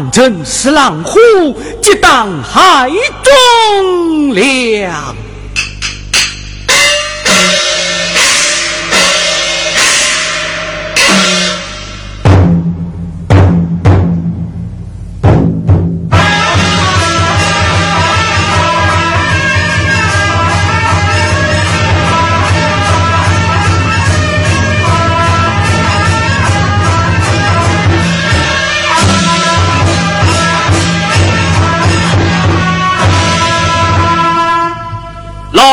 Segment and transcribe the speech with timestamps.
[0.00, 1.18] 全真是狼虎，
[1.82, 2.90] 即当海
[3.22, 5.09] 中了。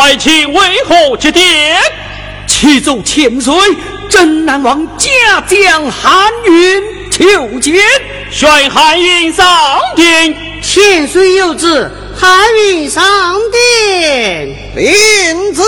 [0.08, 1.78] 来请为何接殿？
[2.48, 3.54] 启奏千岁，
[4.08, 5.10] 镇南王驾
[5.46, 6.82] 将韩云
[7.12, 7.76] 求见。
[8.32, 9.46] 宣韩云上
[9.98, 10.34] 殿。
[10.64, 13.04] 千岁有旨，韩云上
[13.52, 14.48] 殿。
[14.78, 15.62] 领旨。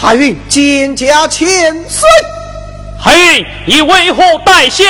[0.00, 1.46] 韩云见驾千
[1.86, 2.08] 岁，
[2.98, 4.86] 韩云，你为何带笑？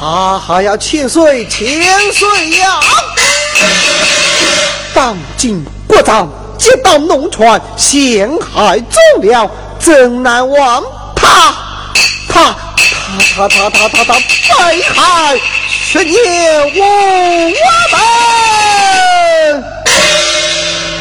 [0.00, 1.62] 啊哈呀，千岁，千
[2.10, 2.80] 岁呀！
[4.94, 6.26] 当今国丈
[6.56, 10.82] 接到农船陷害走了，怎难忘
[11.14, 11.54] 他？
[12.26, 12.56] 他
[13.36, 15.38] 他他他他他他被害，
[15.68, 16.16] 是孽
[16.74, 16.80] 无
[17.60, 17.66] 我
[19.52, 19.64] 们。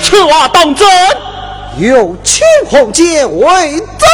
[0.03, 0.85] 此话当真？
[1.79, 4.07] 有青红街为证，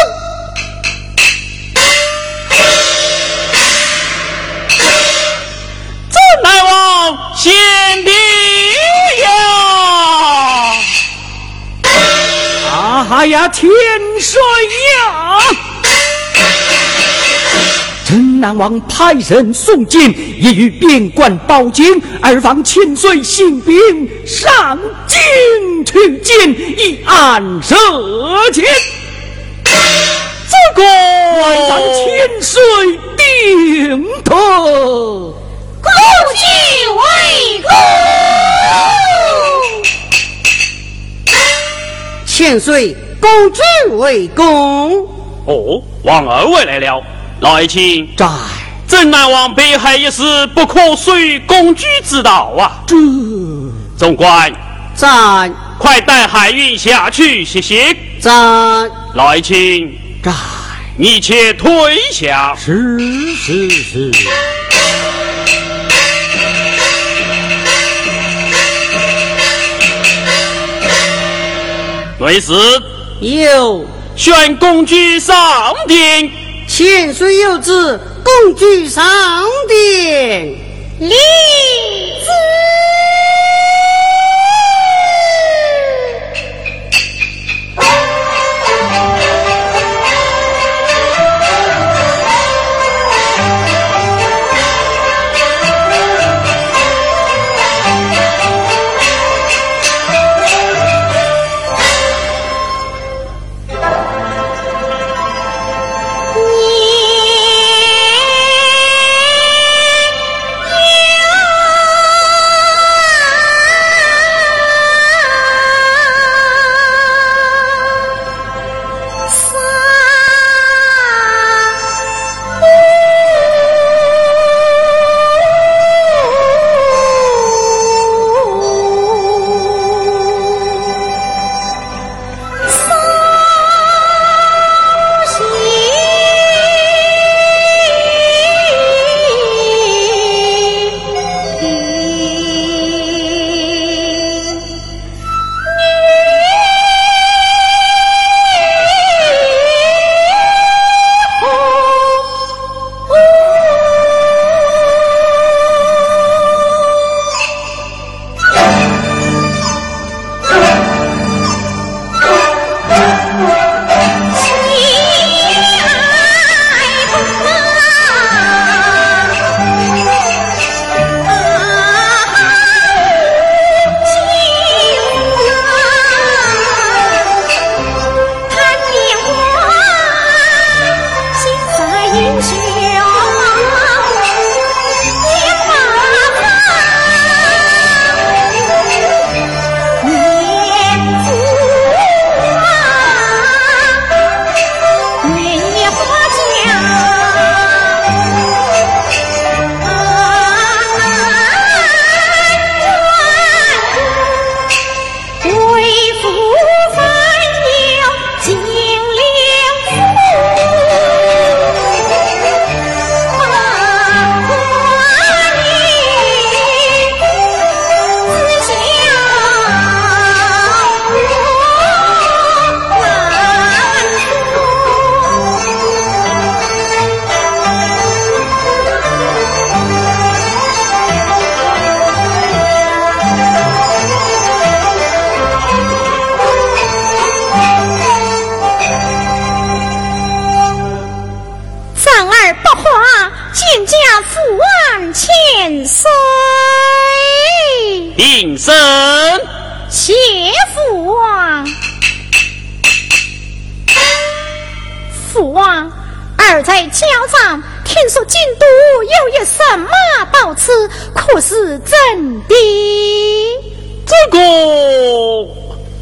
[6.10, 7.52] 怎奈我贤
[8.06, 8.12] 弟
[9.22, 9.30] 呀！
[12.72, 13.70] 啊呀，天
[14.22, 15.38] 水呀！
[18.10, 21.86] 镇南王派人送进，已与边关报警，
[22.20, 23.78] 二方千岁兴兵
[24.26, 27.76] 上京去见，一案射
[28.52, 28.66] 箭。
[29.64, 30.84] 这个
[31.68, 32.60] 让千岁
[33.16, 34.36] 定夺。
[35.80, 35.92] 公
[36.36, 36.42] 举
[36.98, 37.70] 为公，
[42.26, 43.62] 千岁，公举
[43.98, 45.06] 为公。
[45.46, 47.00] 哦，王二位来了。
[47.42, 48.28] 来请在
[48.86, 52.84] 镇南王北海一事，不可随公举之道啊！
[52.86, 52.96] 这
[53.98, 54.52] 总管
[54.94, 57.96] 在快带海运下去歇歇。
[58.20, 58.30] 在
[59.14, 60.34] 来请在
[60.98, 61.72] 你且退
[62.12, 62.54] 下。
[62.58, 63.00] 是
[63.36, 64.12] 是是。
[72.20, 72.52] 内侍
[73.22, 73.86] 有
[74.18, 75.38] 宣公举上
[75.88, 76.30] 殿。
[76.80, 79.04] 千岁有旨，共举上
[79.68, 80.46] 殿。
[81.02, 82.30] 立旨。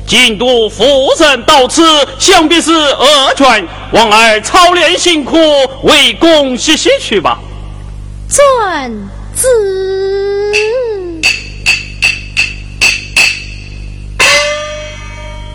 [0.08, 1.84] 京都夫人到此，
[2.18, 3.68] 想必是恶犬。
[3.92, 5.36] 望儿操练辛苦，
[5.84, 7.38] 为公歇息去吧。
[8.30, 9.48] 遵旨。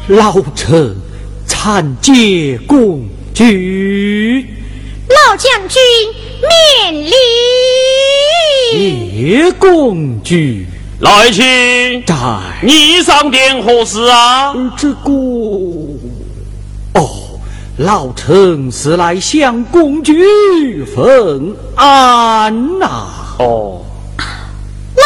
[0.08, 0.94] 老臣
[1.46, 4.46] 参见公举。
[5.08, 5.80] 老将军
[6.82, 7.12] 免礼。
[8.72, 10.66] 谢公举
[11.00, 12.14] 老爱卿，在。
[12.62, 14.54] 你上殿何事啊？
[14.76, 15.10] 这个
[16.94, 17.40] 哦，
[17.78, 23.08] 老臣是来向公举问安呐、
[23.38, 23.82] 哦，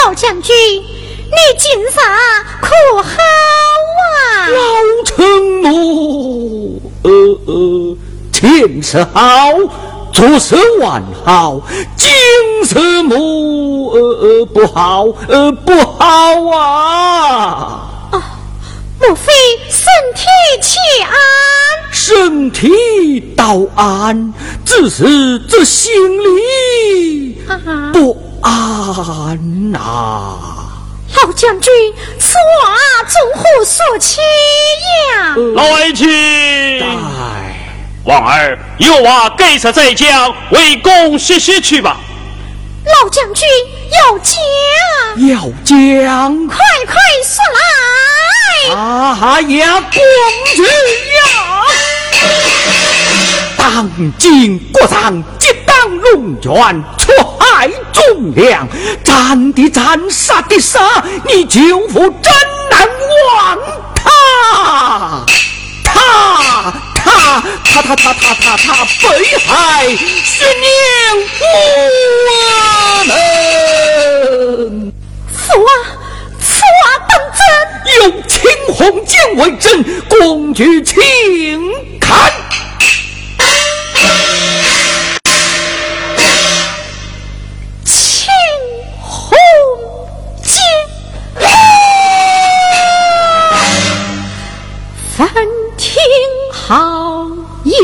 [0.05, 1.89] 老将军，你今日
[2.61, 2.69] 可
[3.03, 3.09] 好
[4.03, 4.49] 啊？
[4.49, 4.59] 老
[5.07, 5.69] 臣我
[7.03, 7.11] 呃
[7.47, 7.97] 呃，
[8.33, 9.49] 前世好，
[10.17, 11.61] 昨世完好，
[11.95, 12.09] 今
[12.65, 16.07] 世母呃呃不好呃不好
[16.57, 17.87] 啊，
[18.99, 19.31] 莫非
[19.69, 20.25] 身体
[20.63, 21.13] 欠安？
[21.93, 22.71] 身体
[23.37, 24.33] 倒安，
[24.65, 25.93] 只是这心
[26.25, 29.79] 里啊不安呐、
[31.15, 31.71] 老将军，
[32.19, 32.33] 此
[32.63, 32.75] 话
[33.07, 34.23] 从何说起
[35.15, 35.37] 呀？
[35.55, 35.93] 老爱
[38.07, 41.97] 王儿有话给实在讲，为公歇歇去吧。
[42.85, 43.45] 老将军
[43.91, 44.33] 要将，
[45.29, 46.95] 要将快快
[47.25, 48.77] 说来。
[48.77, 50.01] 啊呀，公
[50.55, 51.63] 举呀！
[53.57, 58.69] 当今国上激荡龙泉，出海众量，
[59.03, 62.33] 斩的斩，杀的杀，你舅父真
[62.71, 62.89] 难
[63.35, 63.59] 忘
[63.97, 65.27] 他，
[65.83, 66.73] 他
[67.07, 69.07] 他他他他他他他北
[69.47, 69.87] 海
[70.25, 70.69] 十年
[71.41, 71.45] 我
[73.07, 73.11] 们。
[75.33, 75.69] 父王，
[76.41, 77.41] 此话当真？
[78.01, 78.35] 有青
[78.75, 80.97] 红剑为证，公举请
[82.01, 82.33] 看。
[87.85, 88.29] 青
[89.01, 89.39] 红
[90.43, 90.55] 剑，
[95.97, 96.05] 听
[96.53, 97.27] 好
[97.65, 97.75] 音，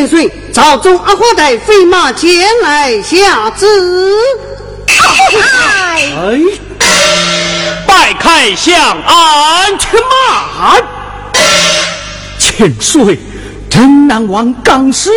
[0.00, 2.30] 千岁，朝中阿花带飞马前
[2.62, 3.66] 来下旨。
[4.86, 6.10] 哎，
[6.78, 9.78] 哎，拜开相安。
[9.78, 10.82] 且慢！
[12.38, 13.18] 千岁，
[13.68, 15.10] 真难忘刚师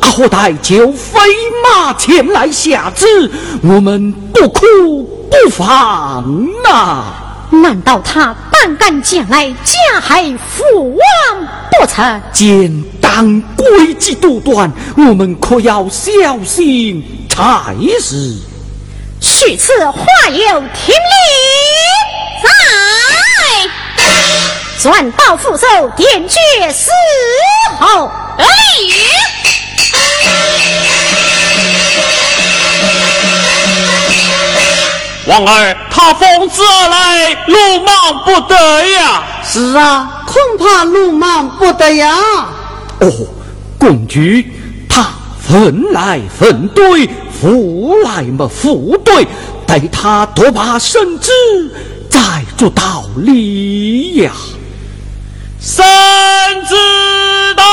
[0.00, 1.20] 阿火带就飞
[1.62, 3.30] 马前来下旨，
[3.62, 4.62] 我们不哭
[5.30, 6.24] 不放
[6.64, 7.04] 呐、
[7.50, 11.46] 难道他胆敢前来加害父王
[11.78, 12.22] 不成？
[12.32, 13.42] 简当
[14.00, 18.34] 计多端，我们可要小心才是。
[19.20, 21.28] 许此话有听令，
[22.42, 22.50] 在
[24.82, 26.90] 转到副手点绝死
[27.78, 28.10] 后，
[35.26, 38.56] 王儿，他奉旨而来，鲁莽不得
[38.88, 39.22] 呀！
[39.44, 42.16] 是啊，恐怕鲁莽不得呀。
[43.00, 43.12] 哦，
[43.80, 44.52] 共举
[44.86, 45.08] 他
[45.40, 49.26] 分来分对，扶来么扶对，
[49.66, 51.32] 待他多把圣旨，
[52.10, 52.20] 再
[52.58, 54.30] 做道理呀。
[55.58, 55.82] 圣
[56.68, 56.74] 旨
[57.56, 57.64] 到，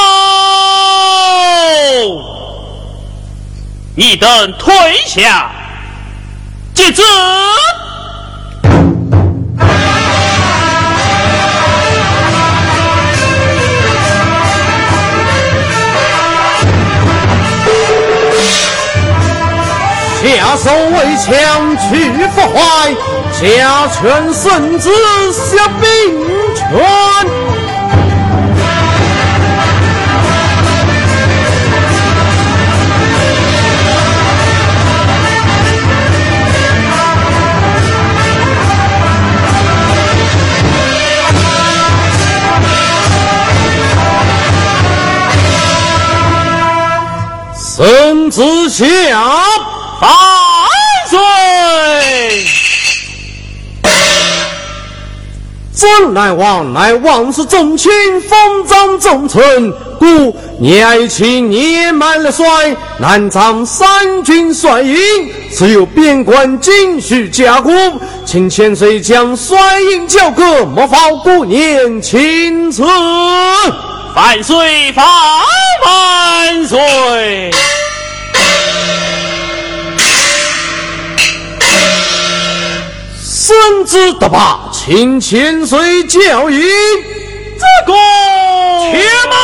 [3.96, 4.74] 你等退
[5.06, 5.52] 下。
[6.74, 7.02] 接旨。
[20.28, 22.94] 下手为强，去不坏，
[23.40, 24.90] 加权圣旨
[25.32, 25.88] 下兵
[26.54, 26.68] 权。
[47.56, 48.86] 孙子下
[50.02, 50.10] 万
[51.10, 51.18] 岁！
[55.74, 62.46] 尊乃王乃王室重卿，封长重臣，故年轻年满了衰，
[63.00, 63.88] 南掌三
[64.24, 64.98] 军帅印，
[65.56, 67.72] 只有边关紧需加固，
[68.26, 72.84] 请千岁将帅印交割莫 fal 过年亲赐。
[74.16, 74.92] 万岁！
[74.96, 75.06] 万
[75.86, 77.52] 万岁！
[83.48, 86.60] 孙子得罢，请千岁教引。
[86.60, 87.94] 这个
[88.92, 89.00] 且
[89.30, 89.40] 慢！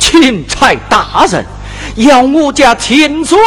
[0.00, 1.46] 钦差大人。
[1.94, 3.38] 要我家千岁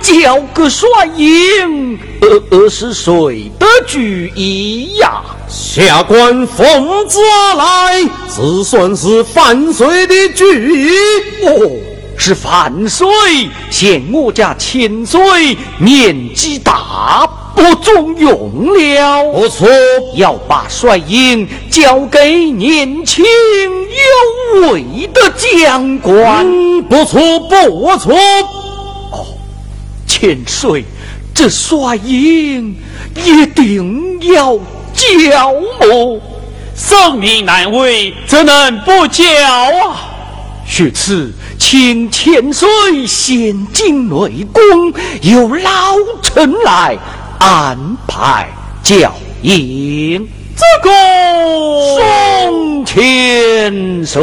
[0.00, 0.86] 交个帅
[1.16, 5.20] 印，呃呃是谁的主意呀？
[5.48, 10.88] 下官奉旨而来，只算是范岁的主意。
[11.42, 11.72] 哦，
[12.22, 13.08] 是范岁
[13.70, 19.32] 嫌我家千岁年纪大，不中用了。
[19.32, 19.66] 不错，
[20.16, 26.46] 要把帅印交给年轻有为的将官。
[26.82, 28.14] 不错，不错。
[29.10, 29.26] 哦，
[30.06, 30.84] 千岁，
[31.32, 32.76] 这帅印
[33.14, 34.58] 一定要
[34.92, 36.20] 交么？
[36.76, 39.96] 圣命难违，怎能不交啊？
[40.66, 41.32] 许此，
[41.70, 42.68] 请千岁
[43.06, 46.98] 先进内宫，由老臣来
[47.38, 47.78] 安
[48.08, 48.48] 排
[48.82, 50.28] 交印。
[50.56, 50.90] 这个
[51.94, 54.20] 宋千岁。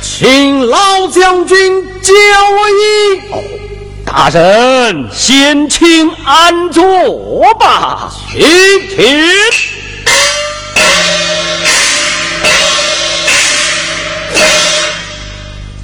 [0.00, 2.95] 请老将军教我一。
[4.18, 8.10] 大人，先请安坐吧。
[8.32, 8.40] 请
[8.88, 8.96] 请。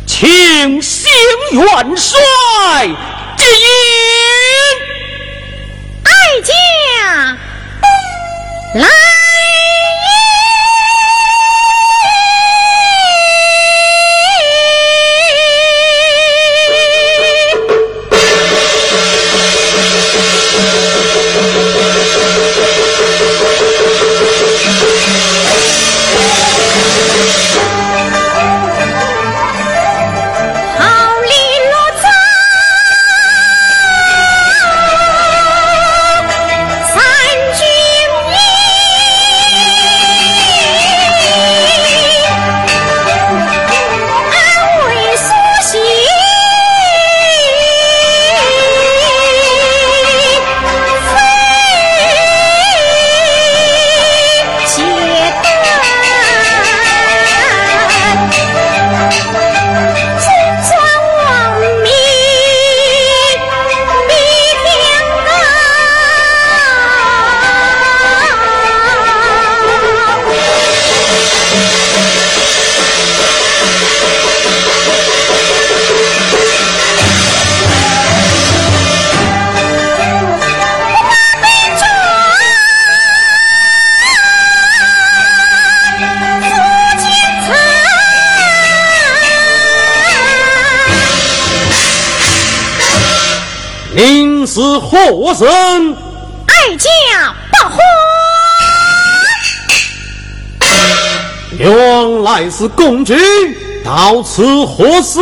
[0.06, 1.12] 请行
[1.50, 2.88] 元帅
[3.36, 3.66] 接引。
[6.04, 6.10] 哀
[6.42, 6.52] 家
[8.80, 9.11] 来。
[94.92, 95.96] 是何人？
[96.48, 97.78] 哀家不欢。
[101.58, 103.14] 原来是公主，
[103.82, 105.18] 到此何事？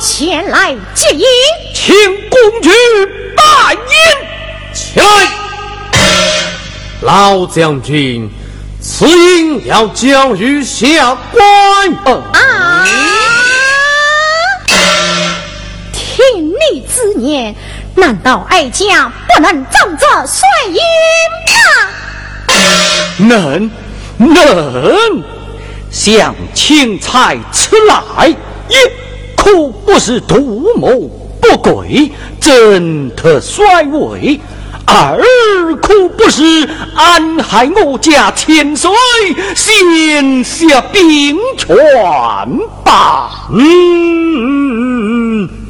[0.00, 1.26] 前来接应，
[1.74, 1.94] 请
[2.30, 2.70] 公主
[3.36, 3.84] 拜宴。
[4.72, 5.04] 起来，
[7.02, 8.30] 老将军，
[8.80, 11.92] 此应要交于下官。
[12.32, 12.88] 啊！
[15.92, 17.54] 听你之言，
[17.96, 20.76] 难道哀家不能仗着帅印
[21.46, 23.26] 吗？
[23.28, 23.70] 能。
[24.16, 25.24] 能
[25.90, 28.28] 向钦差吃来，
[28.68, 28.78] 也
[29.36, 30.88] 可不是图谋
[31.40, 34.38] 不轨，真特衰位；
[34.86, 35.18] 二
[35.82, 36.42] 可不是
[36.94, 38.92] 安害我家千岁，
[39.56, 41.76] 先下兵权
[42.84, 43.48] 吧？
[43.50, 44.83] 嗯，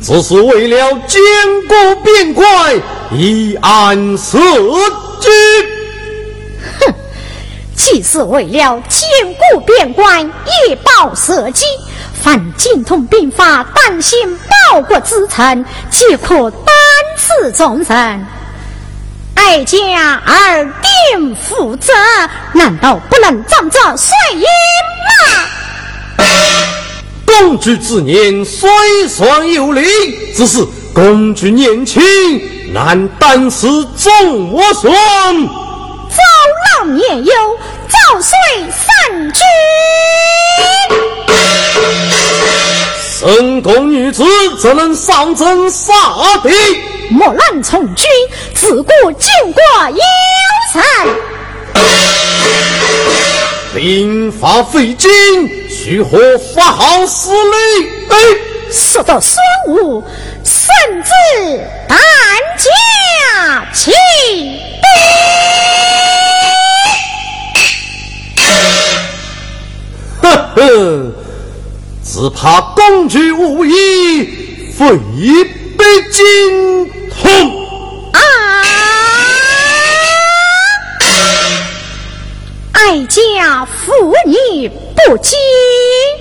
[0.04, 1.18] 只是为了兼
[1.66, 4.38] 顾边关，以安社
[5.18, 5.30] 稷。
[6.78, 6.94] 哼
[7.74, 11.64] 既是为了兼顾边关，以保社稷，
[12.12, 14.38] 犯精通兵法、担心
[14.72, 16.74] 报国之臣，皆可担
[17.16, 18.26] 此重任。
[19.36, 21.94] 哀家二定负责，
[22.52, 25.48] 难道不能仗着帅印吗？
[27.26, 28.68] 公主之年虽
[29.08, 29.82] 算有理，
[30.34, 32.02] 只是公主年轻，
[32.72, 33.66] 难担此
[33.98, 34.92] 重我孙。
[34.92, 36.18] 遭
[36.78, 37.32] 老年幼。
[37.86, 38.32] 早岁
[38.70, 39.40] 三军，
[43.20, 44.24] 深宫女子
[44.60, 45.92] 怎能上阵杀
[46.42, 46.50] 敌？
[47.10, 48.06] 莫乱从军，
[48.54, 50.00] 自古经过有
[50.72, 50.82] 神。
[53.74, 55.10] 兵法费尽，
[55.74, 57.90] 须何发号施令？
[58.08, 58.16] 哎，
[58.70, 60.02] 说到孙武，
[60.44, 61.10] 甚至
[61.88, 61.98] 担
[62.56, 64.86] 驾起兵。
[70.22, 71.12] 呵呵，
[72.04, 74.88] 只怕公主无意，非
[75.76, 77.28] 被惊痛
[78.12, 78.20] 啊！
[82.72, 83.92] 哀家扶
[84.24, 85.38] 你不敬。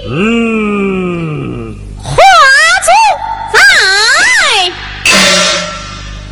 [0.10, 2.12] 嗯，花
[2.84, 2.90] 烛
[3.54, 3.60] 在，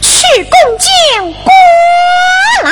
[0.01, 0.09] 去
[0.43, 0.89] 共见
[1.43, 1.51] 过
[2.63, 2.69] 来。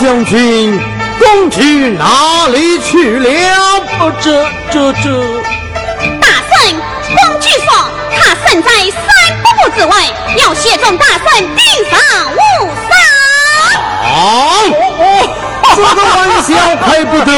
[0.00, 0.78] 将军，
[1.18, 3.28] 公去哪里去了？
[4.20, 5.42] 这、这、这……
[6.20, 6.76] 大圣，
[7.08, 7.66] 公主说
[8.14, 9.06] 他身在三
[9.42, 9.94] 步步之外，
[10.36, 11.98] 要协助大圣定上
[12.32, 12.90] 无伤。
[14.02, 14.12] 啊！
[15.76, 16.50] 这个玩笑
[16.84, 17.30] 开不得。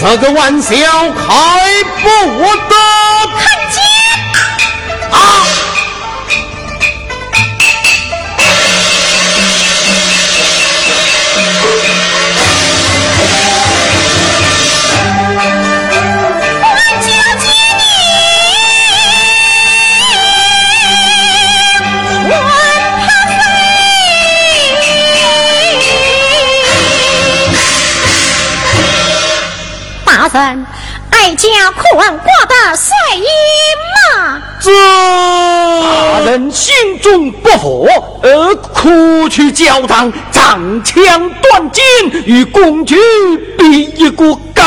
[0.00, 0.74] 这个玩笑
[1.12, 1.26] 开
[2.02, 2.06] 不
[2.68, 2.97] 得。
[31.38, 33.22] 家可问挂的帅印
[34.16, 34.42] 吗？
[34.60, 34.72] 这
[35.82, 37.88] 大人心中不服，
[38.22, 41.84] 而哭去教堂，长枪断剑，
[42.26, 42.96] 与公举
[43.56, 44.62] 比一个高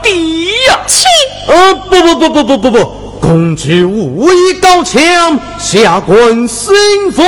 [0.00, 1.04] 低呀、去，
[1.48, 6.72] 呃，不不不不不不不，公举武艺高强，下官心
[7.10, 7.22] 服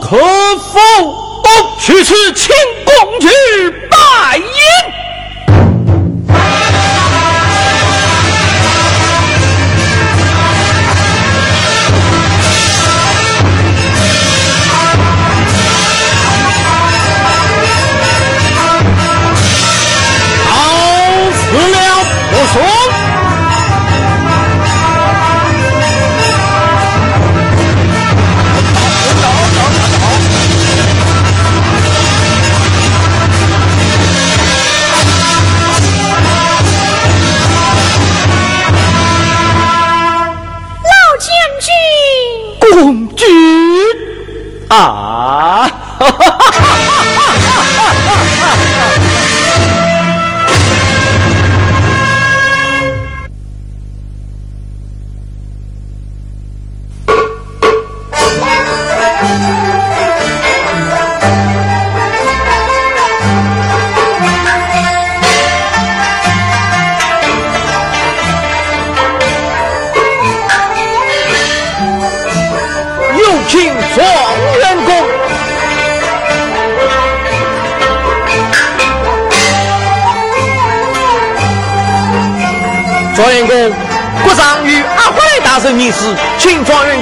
[0.00, 0.78] 口服。
[1.46, 2.54] 哦，去此请
[2.84, 3.28] 公举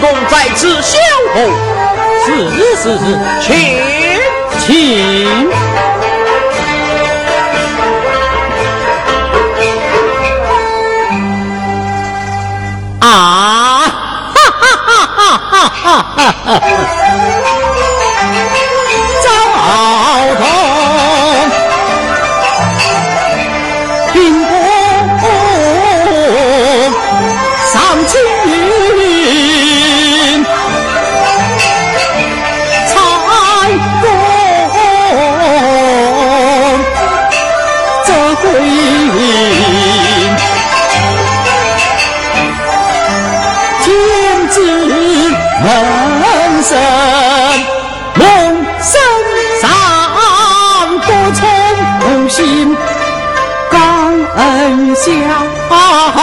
[0.02, 1.00] 公在此相
[1.32, 1.36] 候。
[2.24, 2.26] 是
[2.76, 3.00] 是是，
[3.40, 3.50] 请
[4.58, 5.71] 请。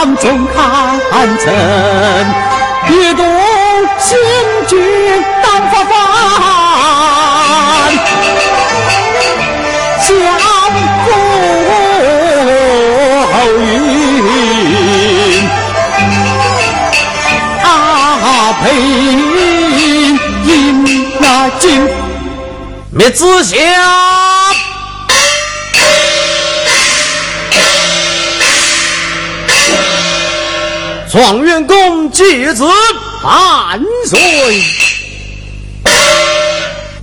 [0.00, 0.98] 浪中看，
[1.36, 1.52] 怎
[2.88, 3.22] 也懂
[3.98, 4.16] 心
[4.66, 4.78] 惊
[5.42, 5.92] 当发凡。
[10.00, 10.08] 江
[11.04, 11.06] 波
[13.58, 13.60] 云，
[17.62, 17.66] 啊
[18.62, 18.64] 配
[20.46, 20.48] 银
[21.18, 21.86] 那金，
[22.90, 24.09] 灭子香。
[31.10, 32.64] 状元公继子
[33.24, 34.62] 万岁！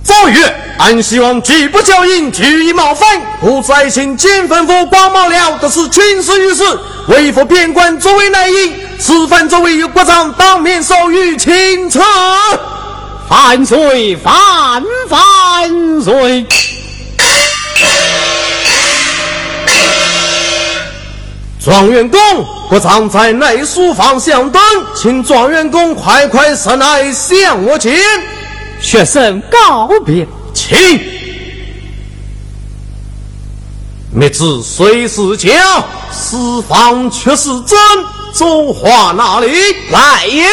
[0.02, 6.64] 赵月，俺希望拒不教引，举一冒犯，故在行奸吩咐光毛了的是群事于世，
[7.08, 12.00] 为父边关作为内应，此番作为国丈当面授予钦差。
[13.28, 14.16] 万岁！
[14.24, 16.46] 万万岁！
[21.62, 22.18] 状元公，
[22.68, 24.62] 国丈在内书房相等，
[24.94, 27.90] 请状元公快快上来向我请。
[28.78, 31.00] 学生告别，请。
[34.12, 35.48] 灭子虽是假，
[36.12, 37.78] 私房却是真。
[38.34, 39.48] 走话哪里
[39.90, 40.44] 来也？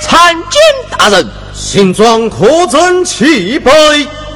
[0.00, 0.62] 参见
[0.96, 3.70] 大人，新装可曾启备？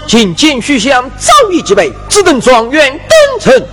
[0.07, 3.67] 请见徐相早已具备，只等状元登城。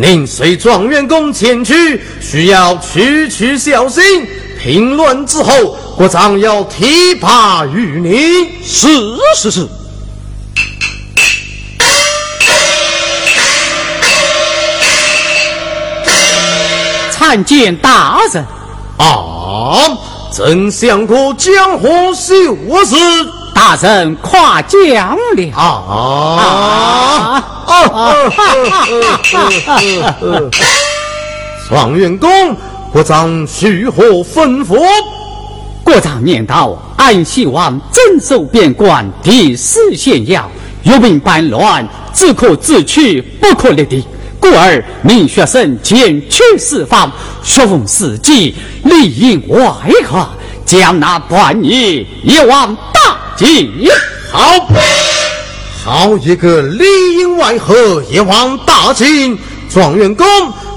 [0.00, 2.00] 宁随状元公前去，
[2.46, 4.02] 要区区小心。
[4.62, 8.62] 平乱之后，国丈要提拔于你。
[8.64, 8.86] 是
[9.34, 9.68] 是是。
[17.10, 18.44] 参见大人。
[18.98, 19.98] 啊，
[20.32, 22.94] 曾想过江湖秀士。
[23.68, 25.54] 大人夸奖了。
[25.54, 27.44] 啊！
[31.68, 32.56] 状元公，
[32.90, 33.28] 国丈
[33.60, 34.82] 如何吩咐？
[35.84, 40.50] 国丈念道：“安西王镇守边关，第四县要，
[40.84, 44.02] 有兵叛乱，只可自取，不可立敌。
[44.40, 48.54] 故而命学生前去四方，学问事迹，
[48.84, 49.60] 里应外
[50.06, 50.26] 合，
[50.64, 53.07] 将那叛逆一网打
[53.38, 53.88] 尽。
[54.30, 54.68] 好，
[55.84, 56.84] 好一个里
[57.18, 59.38] 应外合，一网打尽。
[59.70, 60.26] 状元公。”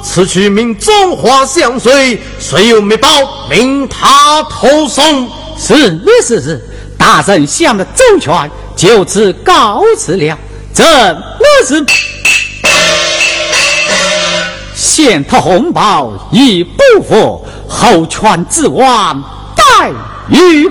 [0.04, 3.08] 此去命中华相随，虽有密报，
[3.50, 5.30] 命他投送。
[5.60, 6.60] 是是是，
[6.98, 10.36] 大人想的周全，就此告辞了。
[10.74, 11.22] 怎么
[11.68, 11.86] 是？
[14.74, 19.24] 先托红包已不服，后传之王
[19.56, 19.92] 待
[20.30, 20.68] 于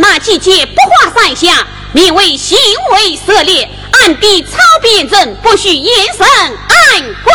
[0.00, 2.58] 那，季节不花山下，名为行
[2.92, 7.32] 为色劣，暗地操边人，不许眼神暗归。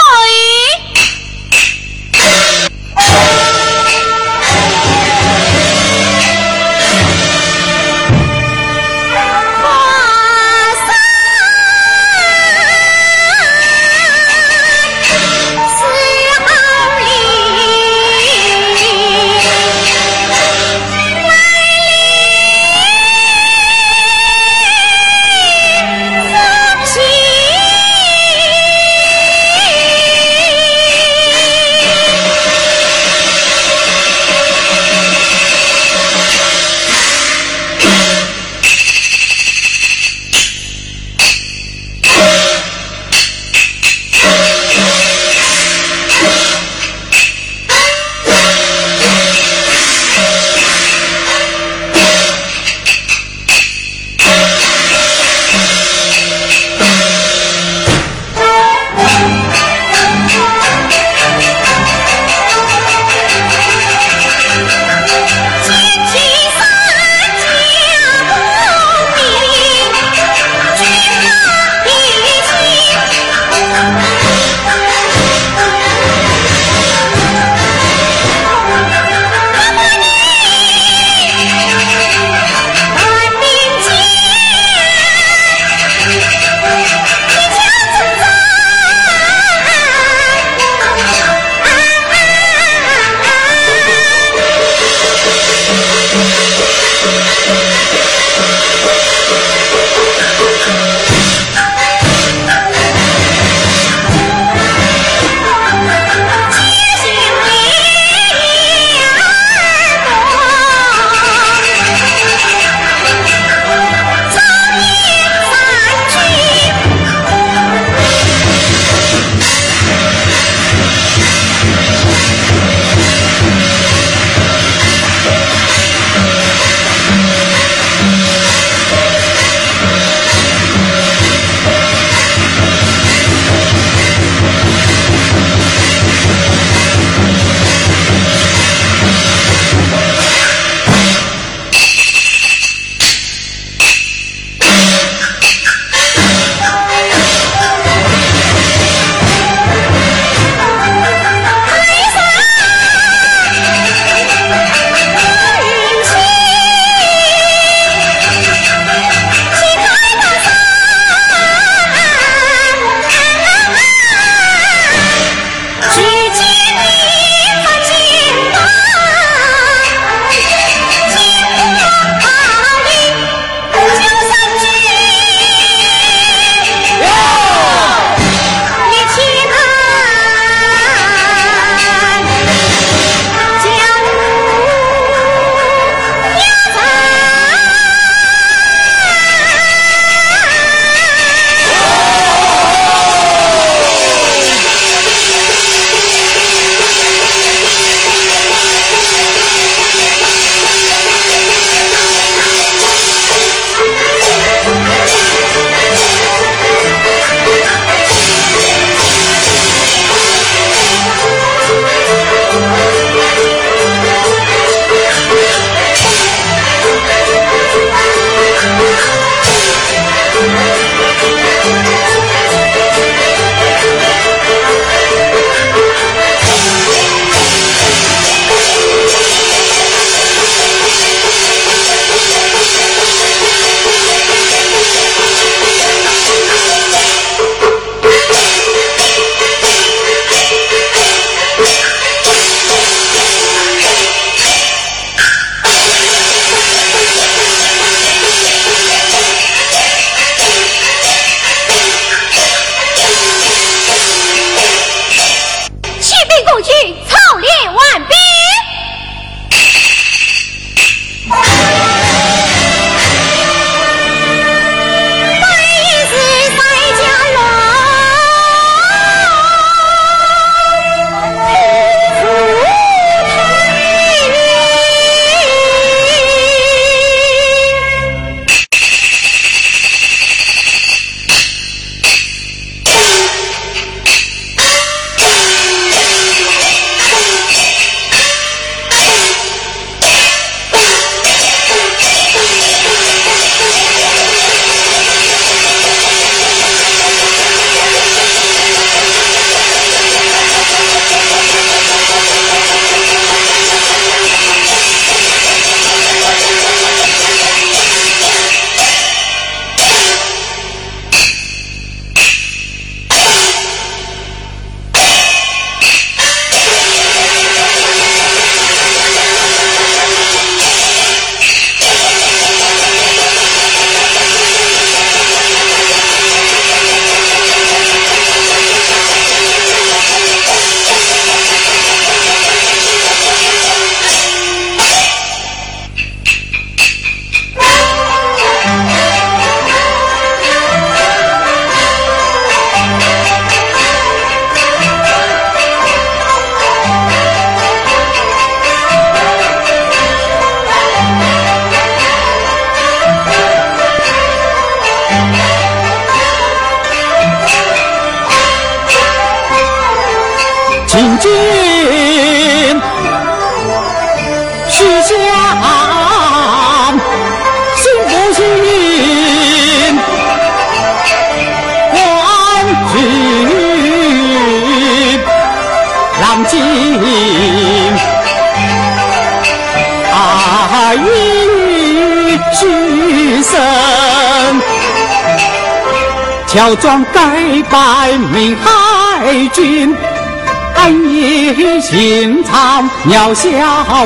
[393.06, 393.48] 藏渺小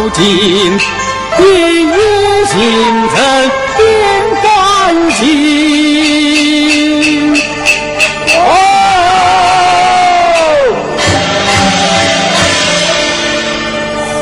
[0.10, 0.78] 径，
[1.40, 1.46] 夜
[1.82, 2.54] 夜星
[3.10, 3.82] 辰边
[4.42, 5.22] 关心。
[8.36, 8.40] 哦，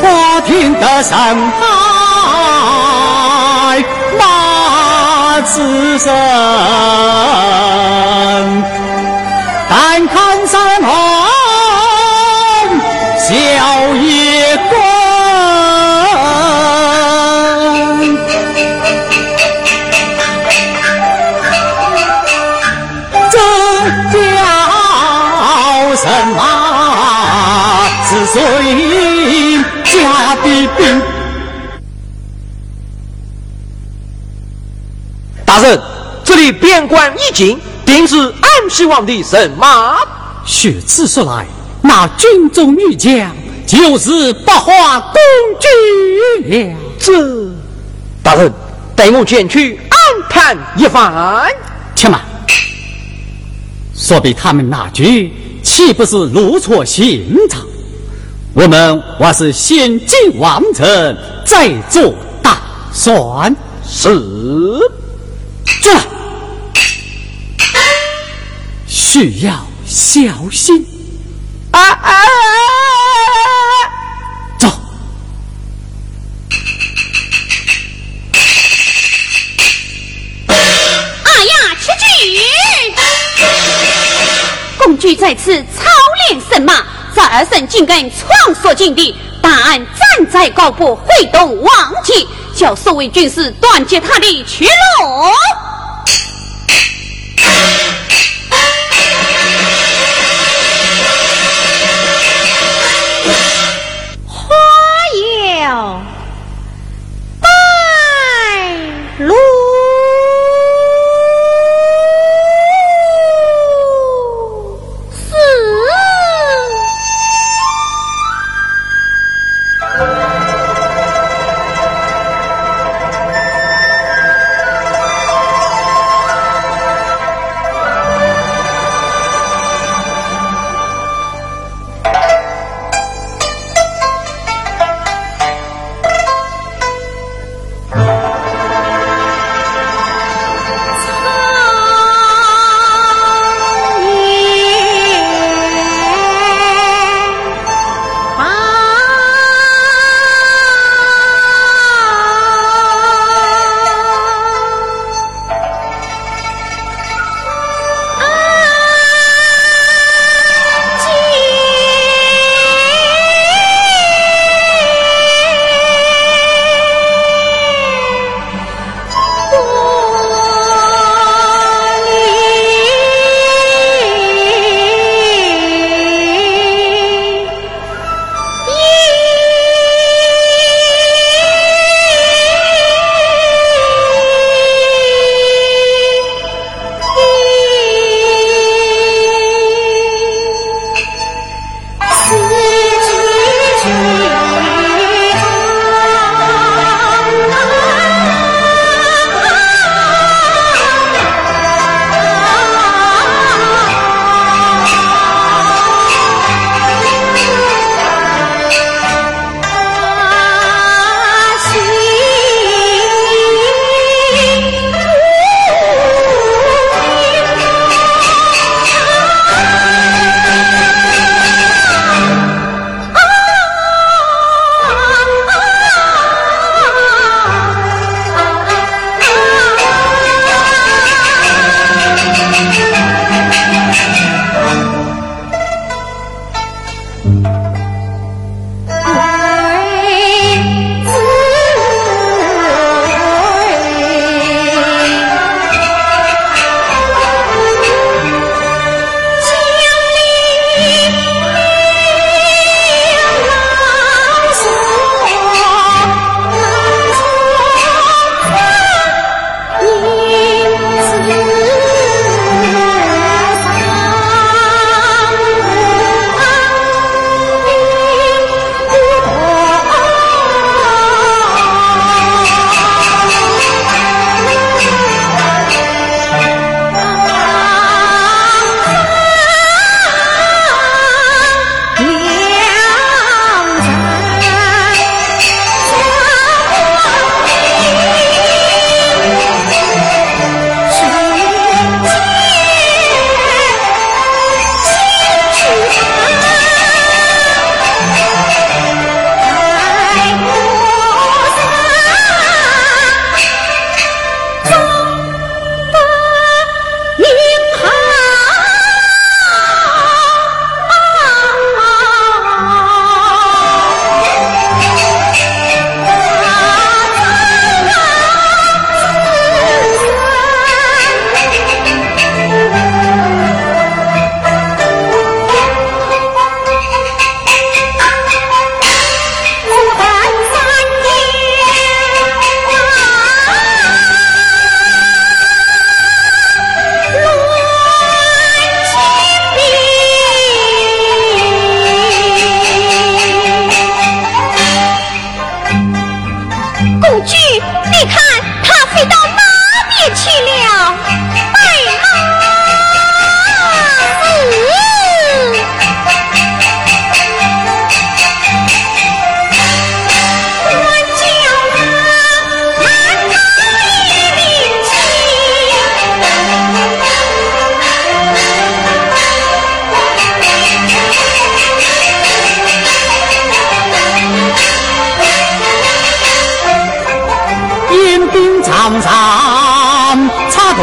[0.02, 0.06] 花
[0.42, 0.50] 亭
[0.80, 1.62] 的山海
[4.18, 4.22] 马
[5.42, 6.08] 子声，
[36.62, 39.98] 边关已尽，定是安西王的神马。
[40.46, 41.46] 血字说来。
[41.84, 43.36] 那军中女将
[43.66, 45.20] 就是百花公
[45.60, 45.68] 主
[46.48, 46.78] 了。
[47.00, 47.52] 这
[48.22, 48.54] 大人，
[48.96, 49.98] 带我前去安
[50.30, 51.48] 探一番。
[51.96, 52.22] 且慢，
[53.96, 55.34] 说比他们那句
[55.64, 57.66] 岂不是如错心肠？
[58.54, 62.58] 我们还是先进王城，再做打
[62.94, 63.56] 算。
[63.84, 64.10] 是，
[69.22, 70.20] 需要小
[70.52, 70.84] 心。
[71.70, 72.12] 啊啊！
[74.58, 74.68] 走！
[81.24, 82.42] 阿呀，吃举！
[84.80, 85.84] 公举在此操
[86.28, 86.84] 练神马，
[87.16, 94.72] 在二神竟敢闯所禁地，大案站在高坡，挥动王旗，叫守卫军士断绝他的去路。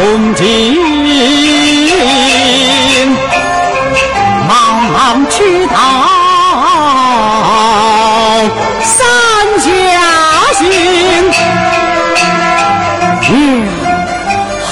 [0.09, 0.75] 插铜镜，
[4.49, 4.51] 茫
[4.91, 4.97] 茫
[5.29, 5.75] 去到
[8.81, 9.05] 三
[9.59, 9.69] 家
[10.53, 10.59] 行。
[13.31, 13.67] 嗯，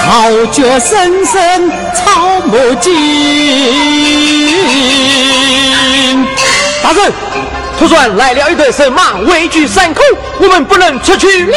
[0.07, 0.09] 好
[0.51, 2.95] 觉深深草木尽。
[6.81, 7.13] 大人，
[7.77, 10.01] 突然来了一队神马，围居山口，
[10.39, 11.55] 我们不能出去了。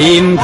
[0.00, 0.42] 桃林头，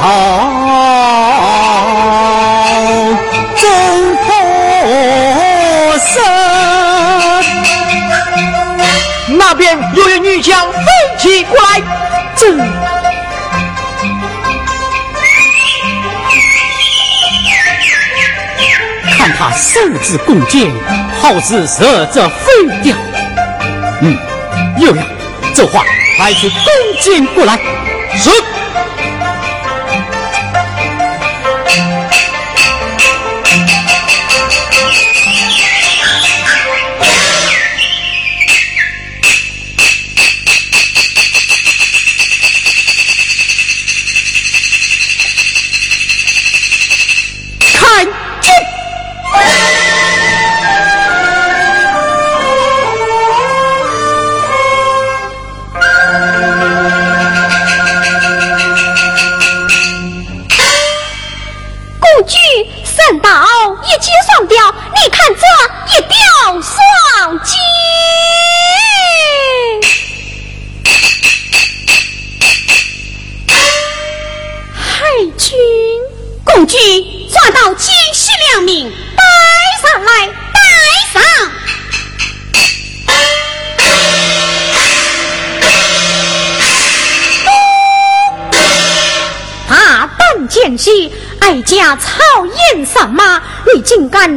[3.55, 6.21] 真破身。
[9.35, 10.79] 那边有女将飞
[11.17, 11.81] 起过来，
[12.35, 12.55] 这
[19.17, 20.71] 看他手执弓箭，
[21.19, 22.45] 好似射着飞
[22.83, 22.95] 雕。
[24.01, 24.15] 嗯，
[24.77, 25.03] 又要，
[25.55, 25.83] 这话
[26.19, 26.61] 派出弓
[27.01, 27.57] 箭过来。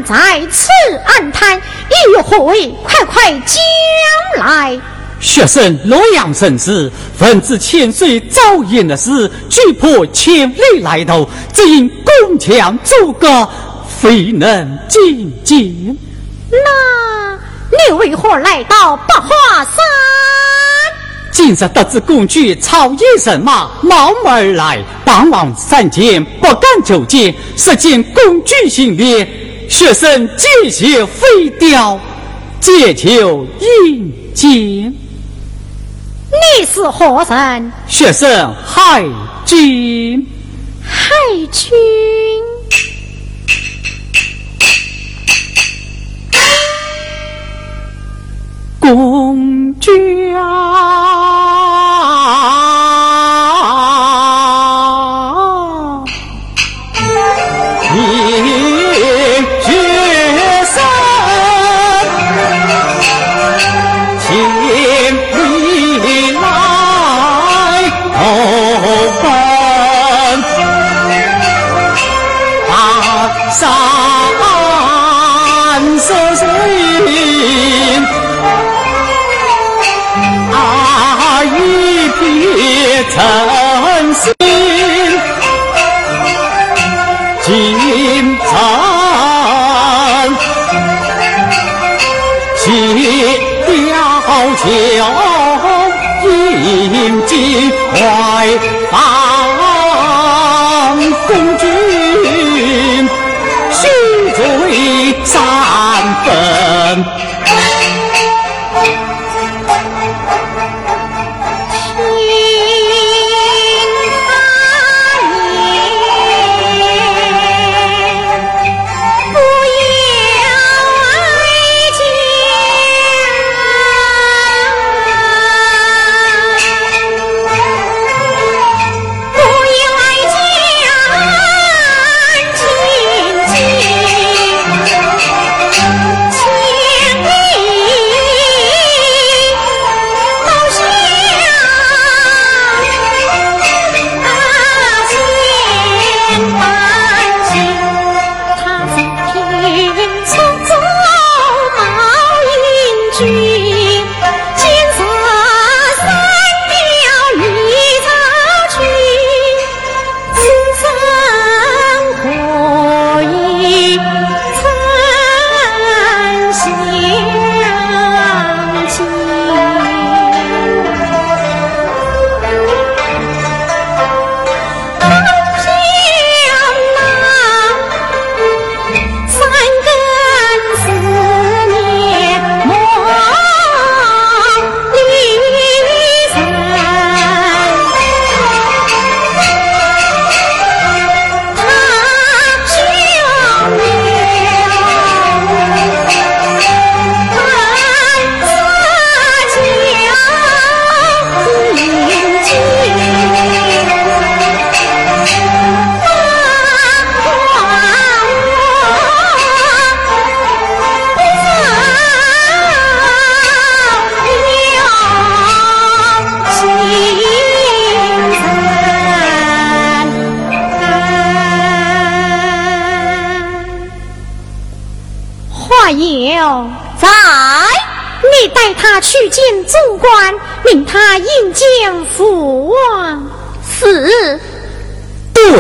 [0.05, 0.69] 在此
[1.05, 4.79] 暗谈，意欲会快快将来。
[5.19, 13.47] 学生洛阳城市，分知千岁早宴的事，举破千里来头，只因宫墙阻隔，
[13.87, 15.97] 非能觐见。
[16.51, 17.39] 那
[17.71, 19.29] 你为何来到百花
[19.65, 19.75] 山？
[21.33, 29.27] 今日得知公举草野人马冒昧而来，傍晚三间不敢久见，实见公举行列，
[29.81, 31.99] 学生借鞋飞雕，
[32.61, 33.47] 借求
[33.87, 34.95] 应景。
[36.31, 37.73] 你是何人？
[37.89, 39.03] 学生海
[39.47, 40.27] 军，
[40.85, 41.09] 海
[41.51, 41.73] 军。
[107.05, 107.30] 分。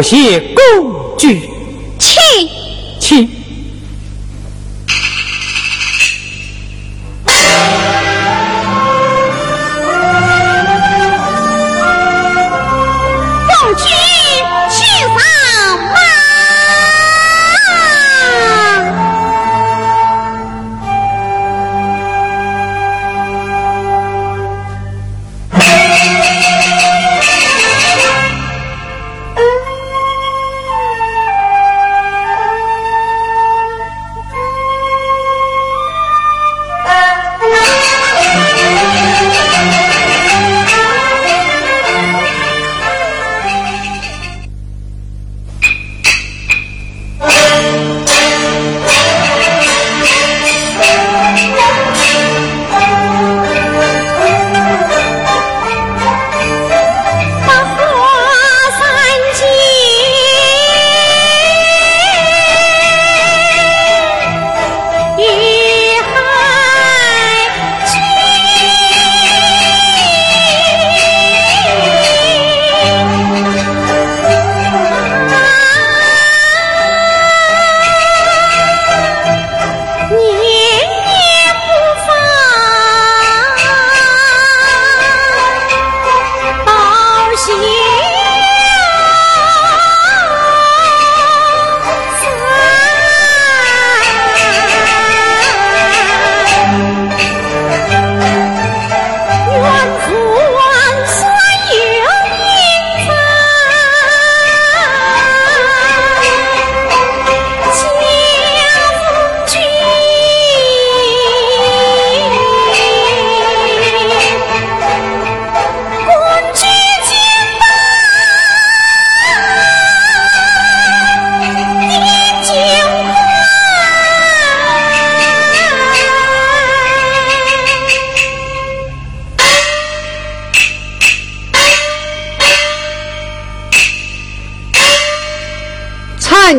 [0.02, 0.89] 谢公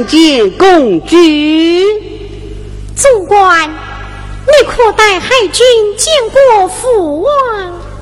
[0.07, 1.85] 见公举，
[2.95, 5.65] 总管，你可带海军
[5.97, 7.31] 见过父王？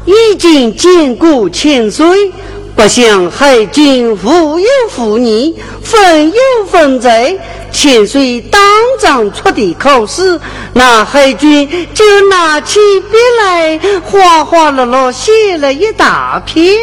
[0.05, 2.32] 已经见过千岁，
[2.76, 7.39] 不想海军富有富你，分有分罪。
[7.72, 8.61] 千岁当
[8.99, 10.39] 场出的考试，
[10.74, 16.76] 那海军就拿起笔来，哗哗啦啦写了一大篇。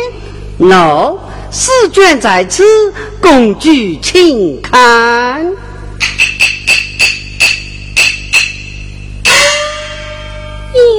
[0.60, 1.16] 喏。
[1.50, 2.64] 试卷在此，
[3.20, 5.44] 共举请看。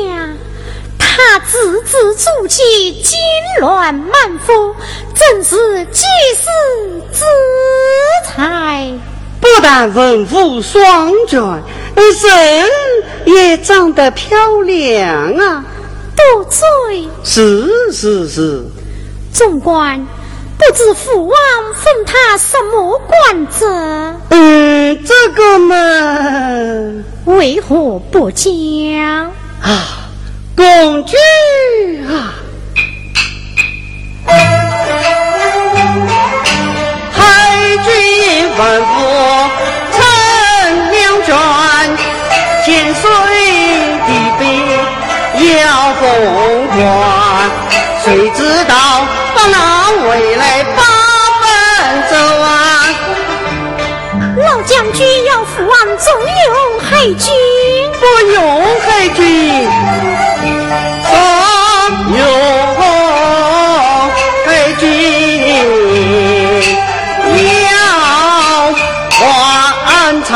[0.08, 0.30] 呀，
[0.98, 3.20] 他字字足迹金
[3.62, 4.74] 銮满腹，
[5.14, 5.56] 真是
[5.91, 6.02] 济
[6.36, 6.45] 世
[7.12, 7.24] 之
[8.26, 8.91] 才。
[9.39, 11.39] 不但文武双全，
[11.95, 12.66] 人
[13.26, 15.64] 也长得漂亮啊！
[16.16, 17.08] 多嘴。
[17.24, 18.66] 是是是，
[19.32, 20.06] 总管。
[20.58, 21.38] 不知父王
[21.76, 23.66] 封他什么官职？
[24.30, 25.76] 嗯，这个嘛，
[27.26, 28.49] 为何不讲？
[29.62, 30.10] 啊，
[30.55, 31.16] 公举
[32.08, 32.34] 啊，
[37.12, 37.22] 海
[37.84, 38.95] 军万夫
[39.93, 39.95] 陈
[40.91, 41.36] 两卷，
[42.66, 43.03] 千岁
[44.08, 44.41] 的兵
[45.55, 46.03] 要封
[46.76, 46.78] 官，
[48.08, 49.05] 谁知道？
[49.51, 50.82] 那未来八
[51.41, 51.45] 分
[52.10, 52.47] 走啊！
[54.38, 56.05] 老将军要父王重
[56.45, 57.28] 用海军，
[57.99, 59.68] 不用海军，
[61.03, 61.12] 重
[62.18, 62.20] 用
[64.45, 64.47] 海
[64.80, 64.86] 军
[67.64, 67.76] 要
[69.84, 69.86] 还
[70.24, 70.32] 朝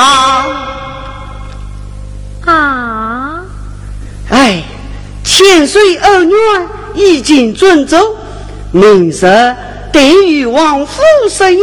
[2.51, 3.43] 啊！
[4.29, 4.61] 哎，
[5.23, 6.35] 千岁儿女
[6.95, 8.15] 已经准奏。
[8.71, 9.55] 明日
[9.91, 11.61] 定于王府设宴，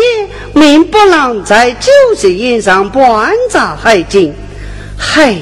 [0.53, 4.35] 命不能在酒席宴上观察海景。
[4.99, 5.35] 嗨，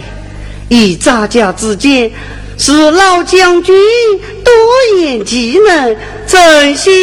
[0.68, 2.10] 以咱家之间，
[2.58, 3.74] 是老将军
[4.44, 4.52] 多
[5.00, 6.94] 言技能，真心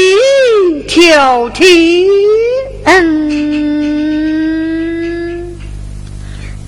[0.88, 2.07] 挑剔。
[2.86, 3.92] 嗯，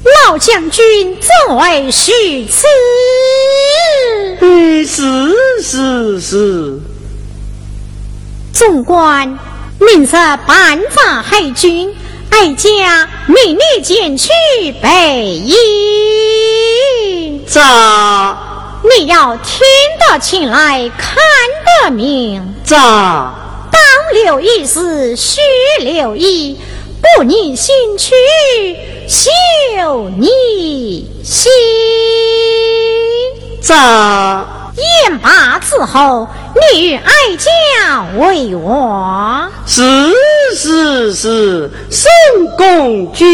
[0.05, 2.67] 老将军怎会虚此？
[4.39, 5.01] 嗯，是
[5.63, 6.79] 是是。
[8.53, 9.39] 纵观，
[9.79, 11.91] 明日办法海军，
[12.29, 14.29] 哀家命你前去
[14.79, 15.55] 备营。
[17.47, 18.37] 咋？
[18.83, 19.65] 你要听
[20.07, 21.17] 得清来，看
[21.83, 22.53] 得明。
[22.63, 23.33] 咋？
[23.71, 23.81] 当
[24.13, 25.41] 留意时须
[25.79, 26.59] 留意，
[27.17, 28.13] 不逆心去，
[29.07, 29.29] 休
[30.17, 31.51] 逆心。
[33.61, 34.71] 咋？
[35.05, 36.27] 燕罢之后，
[36.73, 39.47] 女哀家为我。
[39.65, 40.11] 是
[40.55, 42.11] 是是，宋
[42.57, 43.25] 公君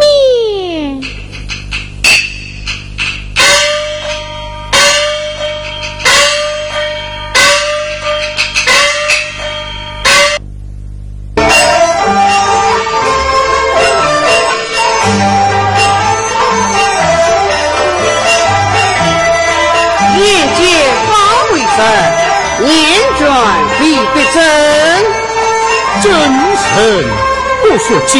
[0.00, 1.00] 命。
[24.32, 24.40] 真
[26.00, 26.04] 真
[26.56, 26.66] 诚
[27.62, 28.14] 不说假，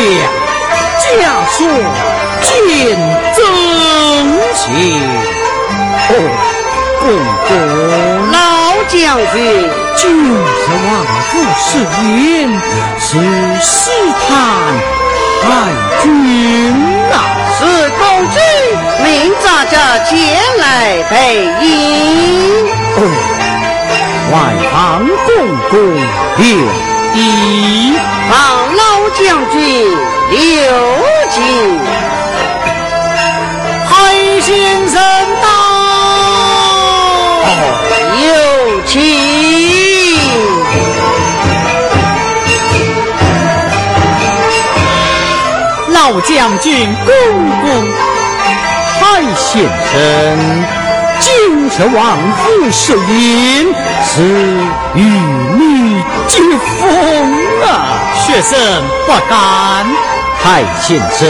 [1.01, 1.09] 假
[1.51, 1.57] 说
[2.43, 2.49] 见
[3.35, 3.39] 真
[4.55, 4.61] 情。
[6.09, 6.13] 哦，
[7.01, 7.03] 公
[7.49, 7.51] 公，
[8.31, 8.35] 老
[8.89, 8.95] 将
[9.33, 9.35] 军，
[9.97, 10.27] 今日
[10.85, 10.87] 王
[11.29, 11.65] 府设
[12.19, 12.21] 宴，
[12.99, 13.09] 是
[13.61, 13.71] 试
[14.29, 14.31] 探
[15.43, 15.45] 太
[16.03, 16.05] 君
[17.11, 17.13] 呐。
[17.59, 17.61] 是
[17.91, 18.37] 公主
[19.03, 19.07] 命
[19.41, 19.73] 咱家
[20.05, 20.11] 前
[20.59, 20.61] 来
[21.09, 21.13] 陪
[21.65, 21.67] 迎。
[22.97, 22.99] 哦，
[24.33, 24.37] 外
[24.73, 25.31] 方公
[25.69, 25.77] 公
[26.39, 26.43] 留。
[27.15, 27.17] 一
[28.31, 28.33] 望
[28.75, 29.21] 老将
[29.51, 29.59] 军
[30.31, 30.37] 留
[31.31, 31.37] 情，
[33.85, 33.91] 海
[34.41, 34.51] 先
[34.89, 34.97] 生
[35.43, 35.45] 到，
[38.23, 38.25] 有
[38.87, 38.91] 请
[45.91, 47.13] 老将军公
[47.61, 47.69] 公，
[48.99, 49.03] 海
[49.37, 50.01] 先生，
[51.63, 53.67] 今日王府设宴，
[54.05, 54.21] 是
[54.97, 56.03] 与你。
[56.27, 56.41] 接
[56.81, 56.89] 风
[57.63, 57.71] 啊！
[58.19, 58.59] 学生
[59.07, 59.87] 不敢。
[60.43, 61.29] 太先生，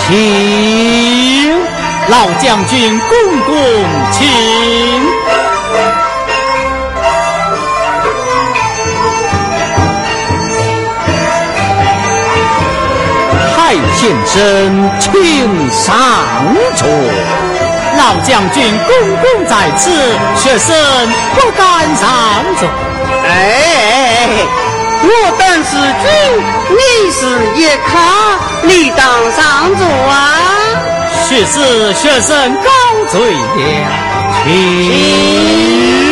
[0.00, 1.56] 请
[2.08, 3.54] 老将军公公
[4.10, 4.26] 请。
[13.56, 15.94] 太先生，请上
[16.74, 16.88] 座。
[17.96, 19.90] 老将军公公在此，
[20.36, 20.74] 学生
[21.34, 22.06] 不敢上
[22.58, 22.68] 座。
[23.26, 24.28] 哎，
[25.02, 25.70] 我等是
[26.02, 26.08] 君，
[26.70, 27.18] 你是
[27.54, 27.92] 一客，
[28.62, 30.14] 你当上座啊！
[31.28, 32.70] 许是学生高
[33.10, 33.38] 醉了，
[34.44, 34.50] 请
[34.82, 36.03] 请。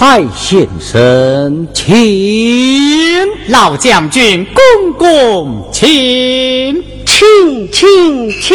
[0.00, 1.92] 海先生，请
[3.48, 5.84] 老将军公公，请
[7.04, 8.54] 请请请。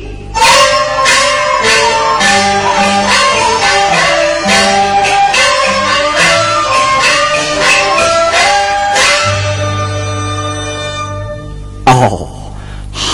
[0.00, 0.03] 哦。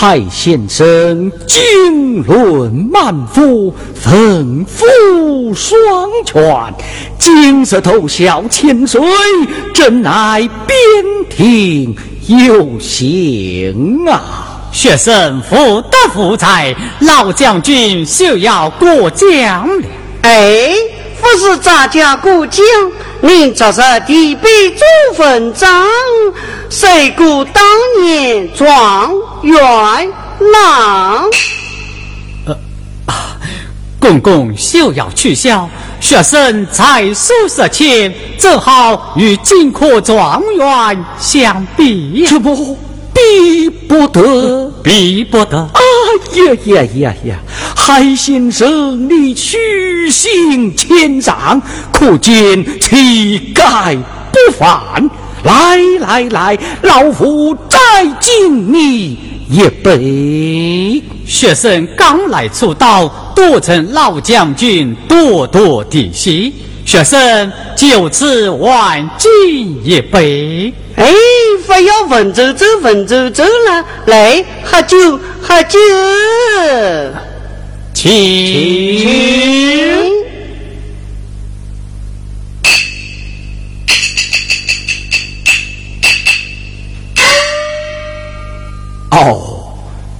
[0.01, 6.73] 海先生经纶满腹，丰富双全，
[7.19, 8.99] 金色头小千岁，
[9.75, 10.75] 真乃边
[11.29, 11.95] 庭
[12.25, 14.71] 有幸啊！
[14.71, 19.87] 学生福德福财，老将军就要过奖了。
[20.23, 20.73] 哎，
[21.21, 22.65] 不是咱家过奖，
[23.21, 25.87] 您这是提笔做文章。
[26.69, 27.63] 谁顾当
[28.01, 29.13] 年状
[29.43, 29.61] 元
[30.51, 31.29] 郎？
[32.47, 32.57] 呃，
[33.99, 35.69] 公公休要取笑，
[35.99, 42.25] 学生才数十千，正好与金科状元相比。
[42.27, 42.75] 这不
[43.13, 45.57] 比不得，比不得！
[45.57, 45.81] 啊
[46.33, 47.39] 呀呀呀呀！
[47.75, 51.61] 海先生，你虚心谦让，
[51.91, 53.95] 可见气概
[54.31, 55.09] 不凡。
[55.43, 57.77] 来来来，老夫再
[58.19, 59.17] 敬你
[59.49, 61.01] 一杯。
[61.25, 66.51] 学生刚来出道，多承老将军多多的谢，
[66.85, 70.73] 学生就此晚敬一杯。
[70.95, 71.05] 哎，
[71.65, 75.79] 不要文绉绉文绉绉了，来喝酒喝酒，
[77.93, 78.11] 请。
[89.11, 89.77] 哦，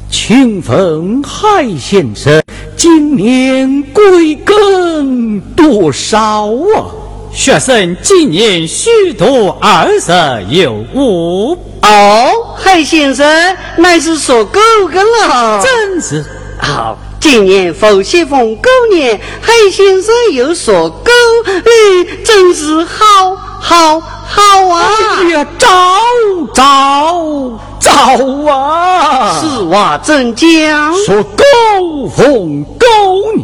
[0.09, 2.40] 清风海先生
[2.81, 6.89] 今年贵庚多少啊？
[7.31, 10.11] 学生今年虚度二十
[10.49, 11.51] 有五。
[11.83, 14.59] 哦，海先生乃是属狗
[14.91, 16.25] 的了，真是。
[16.57, 21.11] 好，今年伏羲逢狗年，海先生又属狗，
[21.45, 24.89] 哎，真是好，好，好啊！
[25.19, 25.67] 哎呀，早
[26.53, 29.39] 早早啊！
[29.39, 30.93] 此话怎讲？
[31.05, 31.43] 说高
[32.15, 32.87] 逢高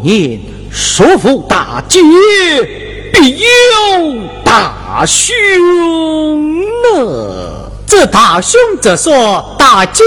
[0.01, 0.41] 年，
[0.71, 1.99] 说服大姐
[3.13, 5.31] 必有大凶
[6.81, 7.69] 呢。
[7.85, 10.03] 这大兄则说，大姐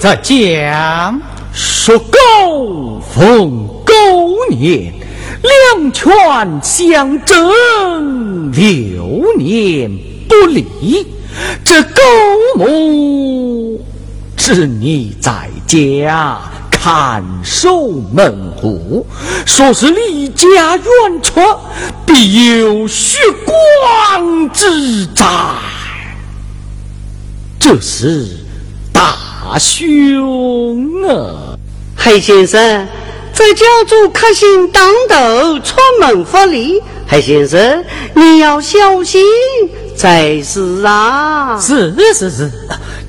[0.00, 1.20] 则讲。
[1.52, 3.92] 说高逢高
[4.48, 4.92] 年，
[5.42, 6.12] 两权
[6.62, 9.90] 相争，流年
[10.28, 11.06] 不利。
[11.64, 12.02] 这狗
[12.56, 13.80] 母
[14.36, 16.38] 知你在家
[16.70, 19.06] 看守门户，
[19.46, 21.40] 说是离家远出，
[22.04, 25.26] 必有血光之灾。
[27.58, 28.26] 这是
[28.92, 31.56] 大凶啊！
[31.96, 32.88] 黑先生，
[33.40, 36.78] 这教主克星当头，出门发力。
[37.06, 37.82] 海先生，
[38.12, 39.24] 你要小心
[39.96, 41.58] 才是啊！
[41.58, 42.50] 是是是，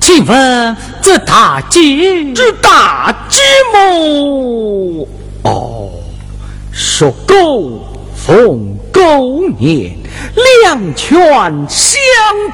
[0.00, 3.42] 请问这大吉，这大吉
[3.74, 5.06] 么？
[5.42, 5.90] 哦，
[6.72, 7.78] 说狗
[8.16, 9.02] 逢狗
[9.58, 9.94] 年，
[10.64, 11.12] 两权
[11.68, 12.00] 相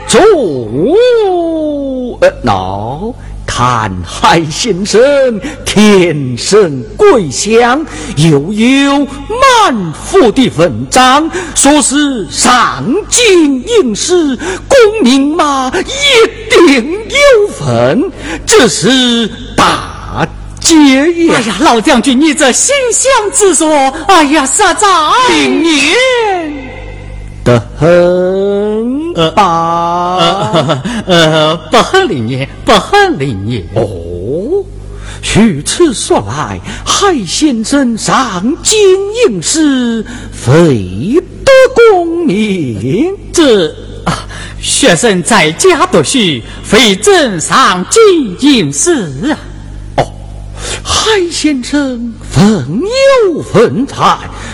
[0.08, 0.18] 助。
[2.20, 3.14] 呃，喏。
[3.58, 5.00] 看海先生
[5.64, 7.84] 天生贵相，
[8.16, 18.00] 又有满腹的文章，说是上京应试，功名嘛一定有份。
[18.46, 20.24] 这是大
[20.60, 20.76] 节
[21.26, 21.34] 呀！
[21.34, 24.86] 哎呀，老将军，你这心想之说，哎呀，实在
[25.30, 26.77] 灵验。
[27.48, 30.82] 得很吧？
[31.06, 33.66] 呃，不很灵验，不很灵验。
[33.74, 34.62] 哦，
[35.34, 38.78] 如此说来，海先生上京
[39.26, 43.16] 应试，非得功名。
[43.32, 43.68] 这
[44.04, 44.28] 啊，
[44.60, 46.18] 学生在家读书，
[46.62, 48.92] 非正上京应试
[49.32, 49.38] 啊。
[49.96, 50.04] 哦，
[50.84, 52.82] 海先生风
[53.24, 53.42] 有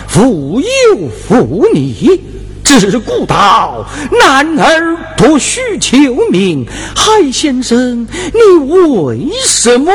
[0.07, 2.21] 富有富丽。
[2.65, 3.85] 只顾道，
[4.19, 5.97] 男儿多须求
[6.29, 6.67] 名。
[6.95, 9.91] 海先生，你为什么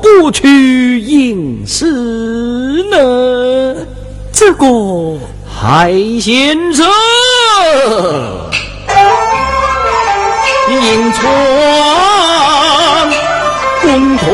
[0.00, 1.84] 不去应试
[2.90, 3.76] 呢？
[4.32, 4.66] 这个
[5.46, 6.86] 海先生，
[10.70, 11.22] 迎春
[13.82, 14.26] 共同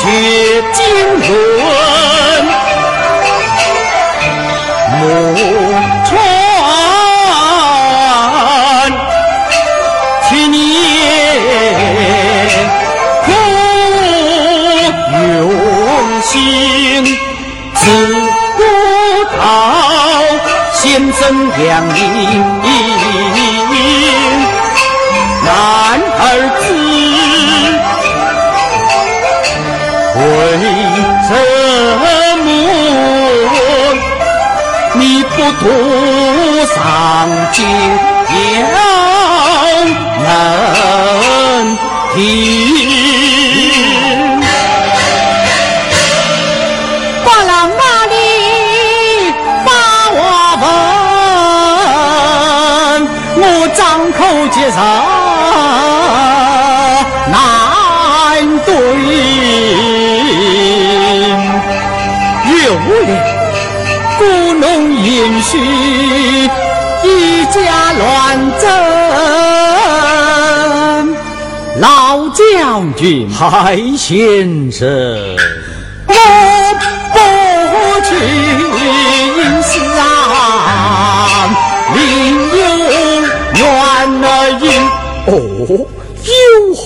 [0.00, 0.84] 学经
[1.20, 1.87] 纶。
[5.08, 5.34] 同
[6.04, 6.12] 窗
[10.28, 10.60] 千年
[13.24, 13.26] 苦
[15.12, 17.04] 用心
[17.74, 17.80] 自
[18.58, 18.60] 古
[19.38, 19.40] 道
[20.74, 21.20] 先生
[21.56, 22.57] 良民
[35.48, 35.66] 你不图
[36.74, 36.76] 上
[37.52, 37.66] 京
[38.68, 38.70] 要
[40.22, 41.78] 能
[42.14, 43.08] 听？
[54.50, 55.17] 介绍难
[67.04, 67.06] 一
[67.46, 67.56] 家
[67.92, 68.64] 乱争。
[71.80, 74.86] 老将军，海先生，
[76.08, 76.12] 我
[77.12, 77.16] 不
[78.04, 80.00] 去应试啊，
[81.94, 81.98] 另
[82.58, 82.58] 有。
[83.60, 84.66] 原因
[85.26, 85.30] 哦，
[86.24, 86.32] 有
[86.74, 86.78] 何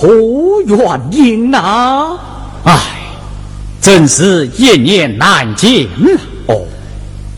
[0.65, 0.77] 原
[1.11, 1.57] 因呐？
[2.65, 2.71] 唉，
[3.81, 6.09] 真是一念难尽呐，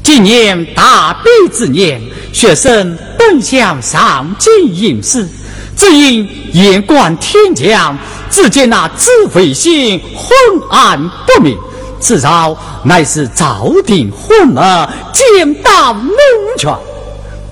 [0.05, 1.99] 今年大比之年，
[2.31, 5.27] 学生本想上京应试，
[5.75, 7.97] 只因眼观天将，
[8.29, 10.29] 只见那紫微星昏
[10.69, 11.57] 暗不明，
[11.99, 16.13] 此招乃是早定昏了，见到龙
[16.55, 16.71] 泉，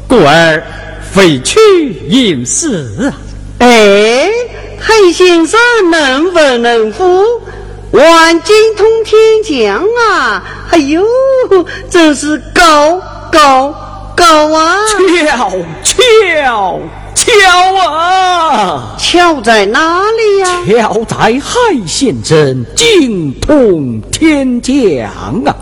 [0.08, 0.64] 故而。
[1.12, 1.60] 废去
[2.08, 3.12] 应试！
[3.58, 4.30] 哎，
[4.80, 7.42] 黑先生能文能武，
[7.92, 10.44] 万金通天将啊！
[10.74, 11.04] 哎呦，
[11.88, 13.00] 真是高
[13.32, 13.72] 高
[14.16, 14.76] 高啊！
[15.28, 15.52] 巧
[15.84, 16.00] 巧
[16.34, 16.80] 巧
[17.14, 18.96] 巧啊！
[18.98, 20.64] 巧在哪里呀？
[20.66, 24.74] 巧在海贤镇精通天将
[25.46, 25.56] 啊！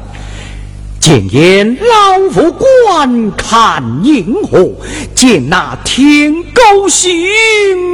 [1.02, 4.72] 见言老夫观看银河，
[5.14, 7.12] 见那天高星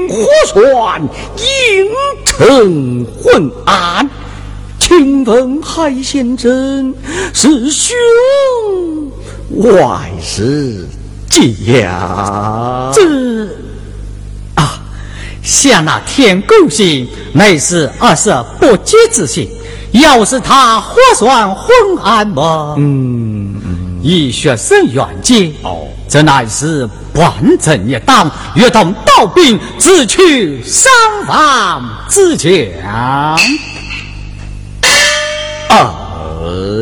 [0.07, 1.87] 火船映
[2.27, 4.07] 成昏暗。
[4.87, 6.93] 请问海贤镇
[7.33, 7.93] 是凶
[9.85, 10.87] 还是
[11.29, 12.89] 假？
[12.93, 13.45] 这
[14.55, 14.79] 啊，
[15.43, 19.49] 像那天狗星，乃是二色不解之星。
[19.91, 21.69] 要是他火算昏
[22.01, 22.75] 暗么？
[22.77, 23.55] 嗯，
[24.01, 30.89] 以学生远见，哦，这乃是万正一党，约同道兵，自取三
[31.25, 33.37] 方之强。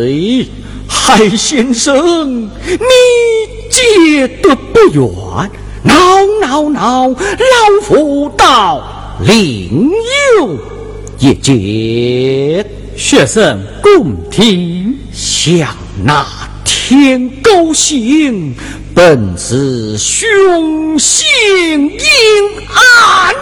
[0.05, 0.45] 哎，
[0.87, 2.77] 海先生，你
[3.71, 5.49] 解得不远，
[5.81, 9.89] 闹闹闹，老夫到另
[10.37, 10.59] 有
[11.17, 12.63] 一解。
[12.95, 16.23] 学生共听，向那
[16.63, 18.53] 天狗星，
[18.93, 21.25] 本是凶星
[21.89, 21.99] 阴
[22.69, 23.35] 暗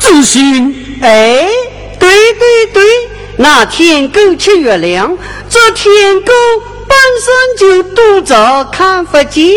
[0.00, 0.74] 之心。
[1.02, 1.46] 哎，
[2.00, 2.82] 对对对，
[3.38, 5.16] 那天狗吃月亮，
[5.48, 6.32] 这天狗
[6.88, 9.52] 本身就独着看不见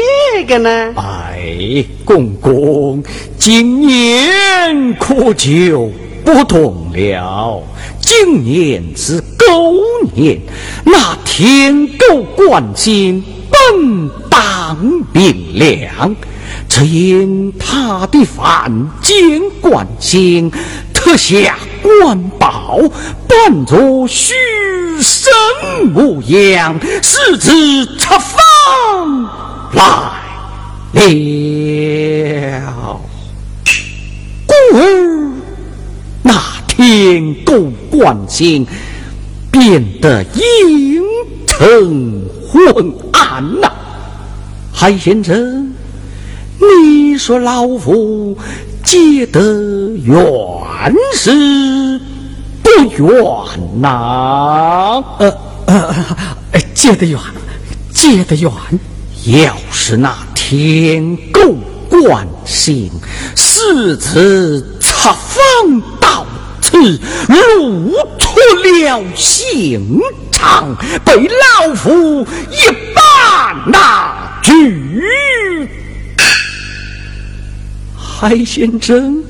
[0.45, 0.93] 个呢。
[0.97, 3.01] 哎，公公，
[3.38, 5.89] 今年可就
[6.25, 7.63] 不同了。
[8.01, 9.75] 今年是狗
[10.13, 10.38] 年，
[10.84, 14.77] 那天狗观星本当
[15.13, 16.15] 明亮，
[16.67, 18.71] 只因他的凡
[19.01, 20.51] 间观星
[20.99, 22.77] 特下官宝，
[23.25, 24.33] 扮作虚
[25.01, 25.31] 神
[25.93, 29.23] 模样，使之出方
[29.73, 29.81] 来
[31.73, 32.99] 了。
[34.45, 35.31] 故而
[36.21, 36.33] 那
[36.67, 38.67] 天狗观星
[39.49, 41.01] 变得阴
[41.47, 43.71] 沉昏暗呐、
[44.73, 45.73] 海先生，
[46.59, 48.37] 你说老夫
[48.84, 49.39] 解得
[50.03, 50.15] 远
[51.13, 51.99] 是
[52.63, 55.95] 不远呐、呃呃，
[56.51, 57.19] 呃借得远，
[57.93, 58.51] 借得远。
[59.25, 61.41] 要是那天狗
[61.89, 62.89] 观星
[63.36, 66.25] 私自插方到
[66.61, 66.77] 此，
[67.27, 69.99] 露出了刑
[70.32, 75.69] 场，被老夫一把拿去。
[78.22, 79.24] 海先生，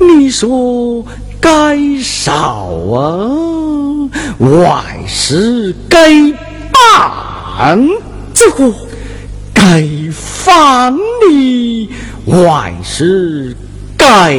[0.00, 1.04] 你说
[1.38, 2.64] 该少
[2.94, 4.08] 啊，
[4.38, 5.98] 万事该
[6.72, 7.78] 办？
[8.32, 8.72] 这个
[9.52, 11.90] 该放你，
[12.24, 13.54] 万事
[13.98, 14.34] 该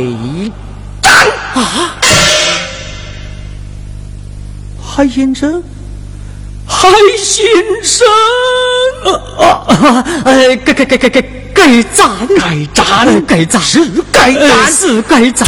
[0.99, 1.93] 斩啊？
[4.83, 5.61] 海先生，
[6.67, 7.45] 海先
[7.81, 8.05] 生，
[9.37, 10.05] 啊啊！
[10.25, 11.21] 哎，该该该该该
[11.53, 13.79] 该斩，该斩，该斩，是
[14.11, 14.71] 该呃斩。
[14.71, 15.47] 是该斩。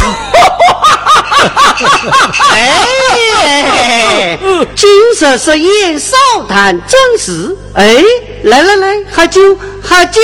[2.50, 4.38] 哎，
[4.74, 4.88] 今
[5.20, 6.16] 日是宴少
[6.48, 7.54] 谈正事。
[7.74, 8.02] 哎，
[8.44, 10.20] 来来来，喝酒喝酒。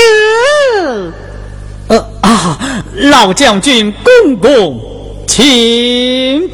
[1.89, 2.59] 呃啊，
[2.95, 4.81] 老将军公公，
[5.29, 6.51] 请。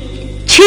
[0.47, 0.61] 请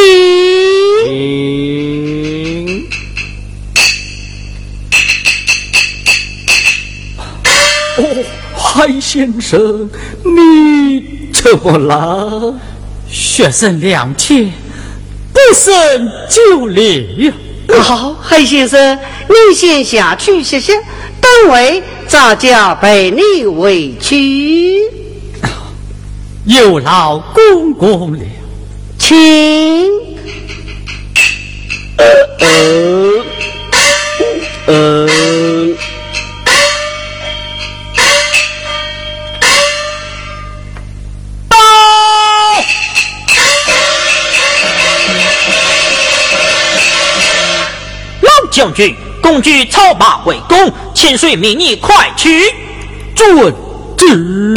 [8.75, 9.89] 海先生，
[10.21, 12.53] 你怎么了？
[13.07, 14.51] 学生两千，
[15.31, 15.71] 不胜
[16.29, 17.33] 酒力呀。
[17.81, 18.99] 好，海先生，
[19.29, 20.73] 你先下去歇歇，
[21.21, 24.81] 等会咱家陪你回去。
[26.43, 28.19] 有劳公公了。
[28.99, 29.89] 请。
[34.67, 35.07] 呃，老
[48.55, 52.39] 将军，共举操马围攻，千岁命你快去。
[53.13, 53.53] 遵
[53.97, 54.55] 旨。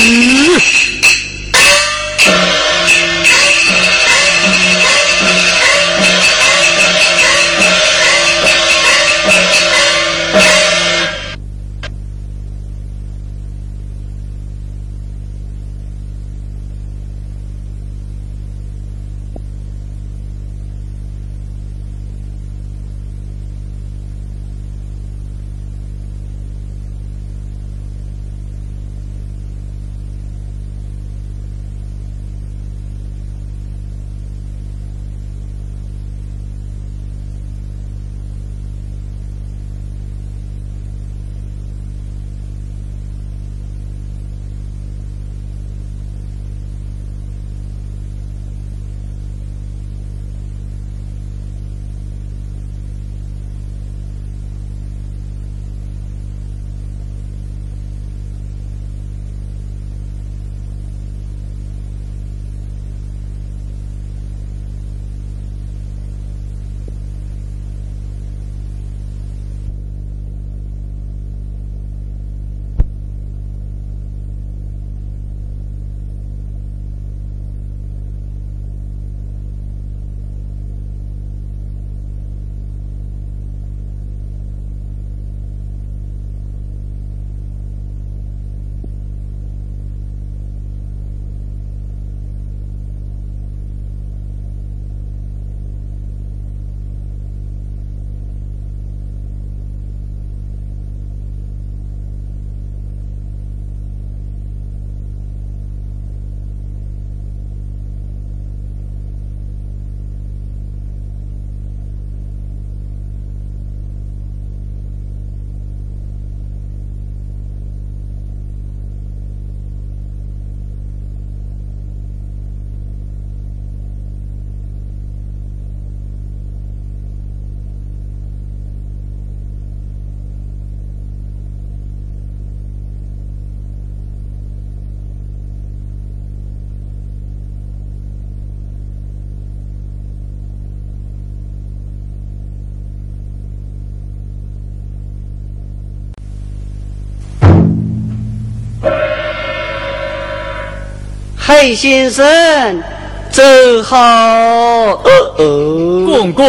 [151.48, 152.82] 黑先生，
[153.30, 153.42] 走
[153.82, 153.96] 好。
[153.96, 155.00] 哦
[155.38, 156.44] 哦，公公，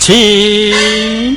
[0.00, 1.36] 请。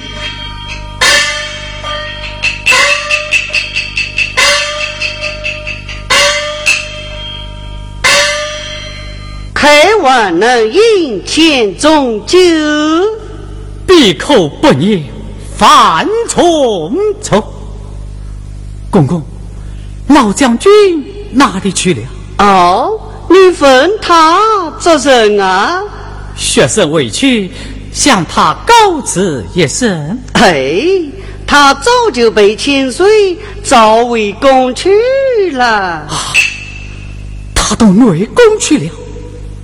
[9.53, 12.39] 开完能饮千种酒，
[13.85, 15.03] 闭口不言
[15.57, 17.53] 犯重错。
[18.89, 19.21] 公公，
[20.07, 20.71] 老将军
[21.33, 22.01] 哪里去了？
[22.39, 22.99] 哦，
[23.29, 25.83] 你问他做甚啊？
[26.35, 27.51] 学生委屈，
[27.91, 30.17] 向他告辞一声。
[30.33, 30.81] 哎，
[31.45, 34.89] 他早就被千岁召为宫去
[35.51, 36.07] 了。
[37.53, 38.91] 他到内宫去了。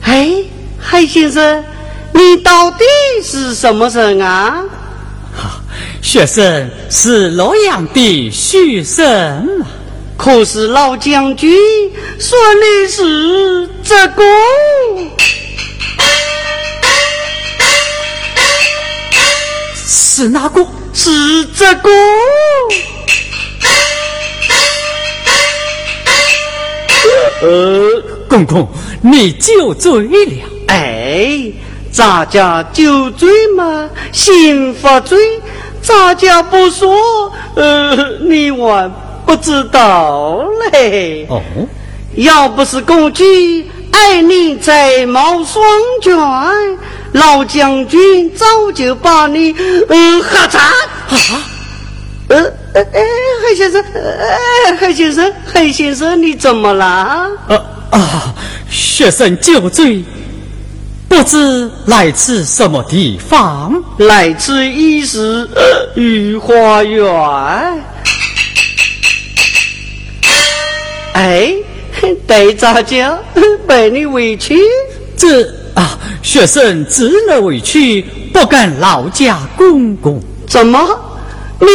[0.02, 0.44] 哎，
[0.78, 1.64] 海先生，
[2.12, 2.84] 你到底
[3.24, 4.62] 是什么人啊？
[6.02, 9.48] 学生是洛阳的学生，
[10.18, 11.52] 可是老将军
[12.18, 14.24] 说你是这个，
[19.76, 20.66] 是哪个？
[20.94, 21.90] 是这个。
[27.42, 28.68] 呃，公公。
[29.02, 30.44] 你酒醉了？
[30.68, 31.52] 哎，
[31.92, 35.20] 咱家酒醉嘛，心发醉，
[35.82, 38.92] 咱家不说，呃，你还
[39.26, 41.26] 不知道嘞。
[41.30, 41.42] 哦，
[42.16, 45.64] 要不是公举爱你才貌双
[46.02, 46.16] 全，
[47.14, 49.56] 老将军早就把你
[49.90, 50.62] 嗯喝惨。
[50.62, 51.44] 啊？
[52.28, 52.44] 呃，
[52.74, 53.04] 哎，
[53.44, 57.30] 黑先生，哎，黑先生，黑先生，你怎么了？
[57.48, 57.58] 呃
[57.92, 58.34] 啊。
[58.68, 60.04] 学生酒醉，
[61.08, 63.72] 不知来自什么地方？
[63.98, 65.48] 来自一时
[65.96, 67.06] 御花园。
[71.16, 71.54] 哎，
[72.28, 73.18] 对咋讲？
[73.66, 74.60] 被你委屈？
[75.16, 75.44] 这
[75.74, 78.02] 啊，学生只能委屈，
[78.34, 80.22] 不敢劳驾公公。
[80.46, 80.86] 怎么？
[81.62, 81.68] 你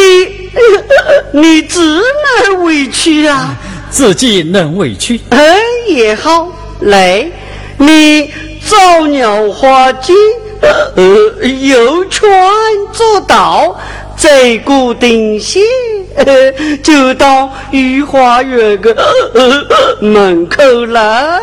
[1.40, 3.56] 你只能委屈啊？
[3.90, 5.18] 自己能委屈？
[5.30, 5.56] 哎，
[5.88, 6.46] 也好。
[6.80, 7.26] 来，
[7.78, 8.30] 你
[8.66, 10.12] 造鸟花鸡，
[10.96, 12.30] 呃，游船
[12.92, 13.74] 做道，
[14.20, 15.62] 贼固定线，
[16.84, 18.94] 就到御花园的
[20.00, 21.40] 门口了。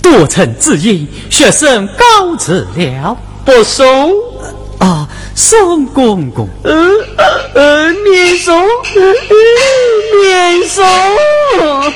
[0.00, 4.14] 多承之意，学生告辞了，不送。
[4.78, 6.72] 啊，宋公公，呃
[7.54, 8.56] 呃，免送，
[10.22, 10.86] 免送，
[11.58, 11.92] 呃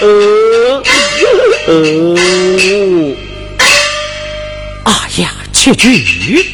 [0.00, 0.82] 呃，
[1.66, 3.16] 哎
[5.62, 6.44] 呀，切句，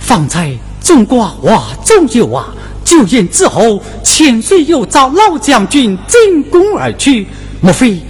[0.00, 2.52] 方才中国话中有啊，
[2.84, 7.28] 九宴之后，千岁又召老将军进宫而去，
[7.60, 8.00] 莫非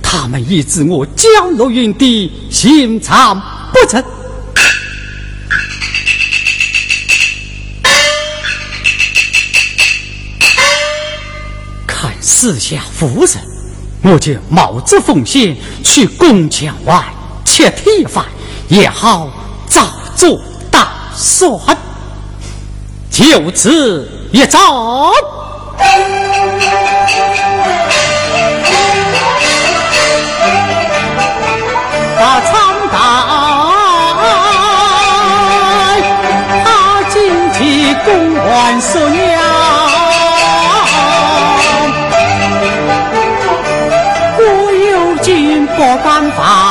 [0.00, 3.42] 他们已知我江罗云的心肠
[3.72, 4.04] 不成？
[11.86, 13.32] 看四下无人，
[14.02, 17.04] 我就冒着风险去宫墙外。
[17.54, 18.24] 切提防，
[18.66, 19.28] 也好
[19.68, 19.86] 早
[20.16, 20.40] 做
[20.72, 21.56] 打算。
[23.12, 24.58] 就此一走。
[32.18, 32.50] 把苍
[32.90, 32.96] 白，
[36.64, 36.66] 他
[37.08, 37.14] 进
[37.52, 39.22] 去公馆说娘，
[44.40, 44.42] 我
[44.90, 46.63] 有金不办法。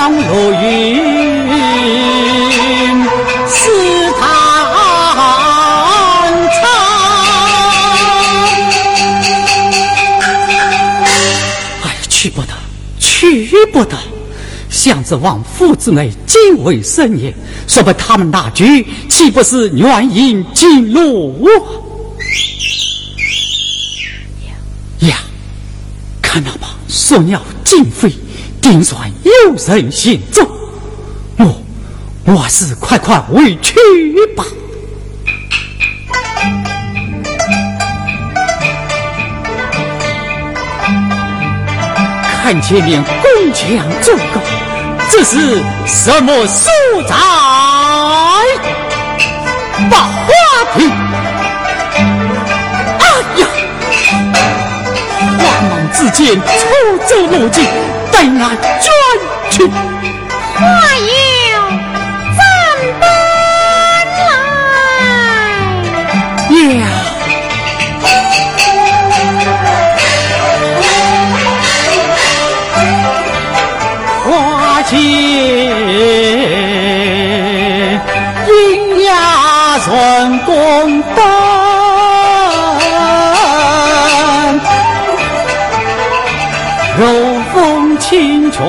[0.00, 0.96] 江落云，
[3.46, 3.68] 似
[4.18, 4.22] 潭
[6.48, 6.62] 苍。
[11.82, 12.48] 哎呀，去不得，
[12.98, 13.94] 去不得！
[14.70, 17.34] 向子望父子内敬畏森严，
[17.68, 21.46] 说不他们那局，岂不是软银进路？
[25.00, 25.18] 呀，
[26.22, 28.10] 看到吧，说鸟尽飞。
[28.60, 30.46] 定算有人行踪。
[31.38, 31.62] 我，
[32.24, 33.74] 我是快快回去
[34.36, 34.44] 吧。
[42.42, 43.68] 看前面宫墙
[44.00, 44.40] 走高，
[45.10, 46.70] 这是什么所
[47.08, 47.14] 在？
[49.90, 50.28] 把话
[50.76, 50.90] 题。
[56.00, 56.48] 慌忙之间，出
[57.04, 57.62] 走路径，
[58.10, 58.90] 待俺卷
[59.50, 59.64] 去。
[59.64, 59.68] 我
[61.06, 61.10] 有
[62.36, 62.40] 怎
[62.98, 63.02] 般
[64.16, 64.20] 来？
[66.78, 66.80] 呀！
[74.24, 74.28] 花
[74.82, 74.90] 前
[88.60, 88.68] 清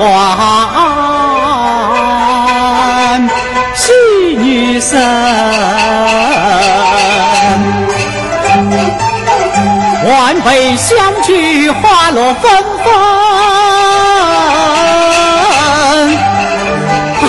[3.74, 3.92] 戏
[4.38, 4.98] 女声，
[10.08, 12.50] 万杯相聚花落纷
[12.82, 12.94] 纷。
[17.20, 17.24] 啊，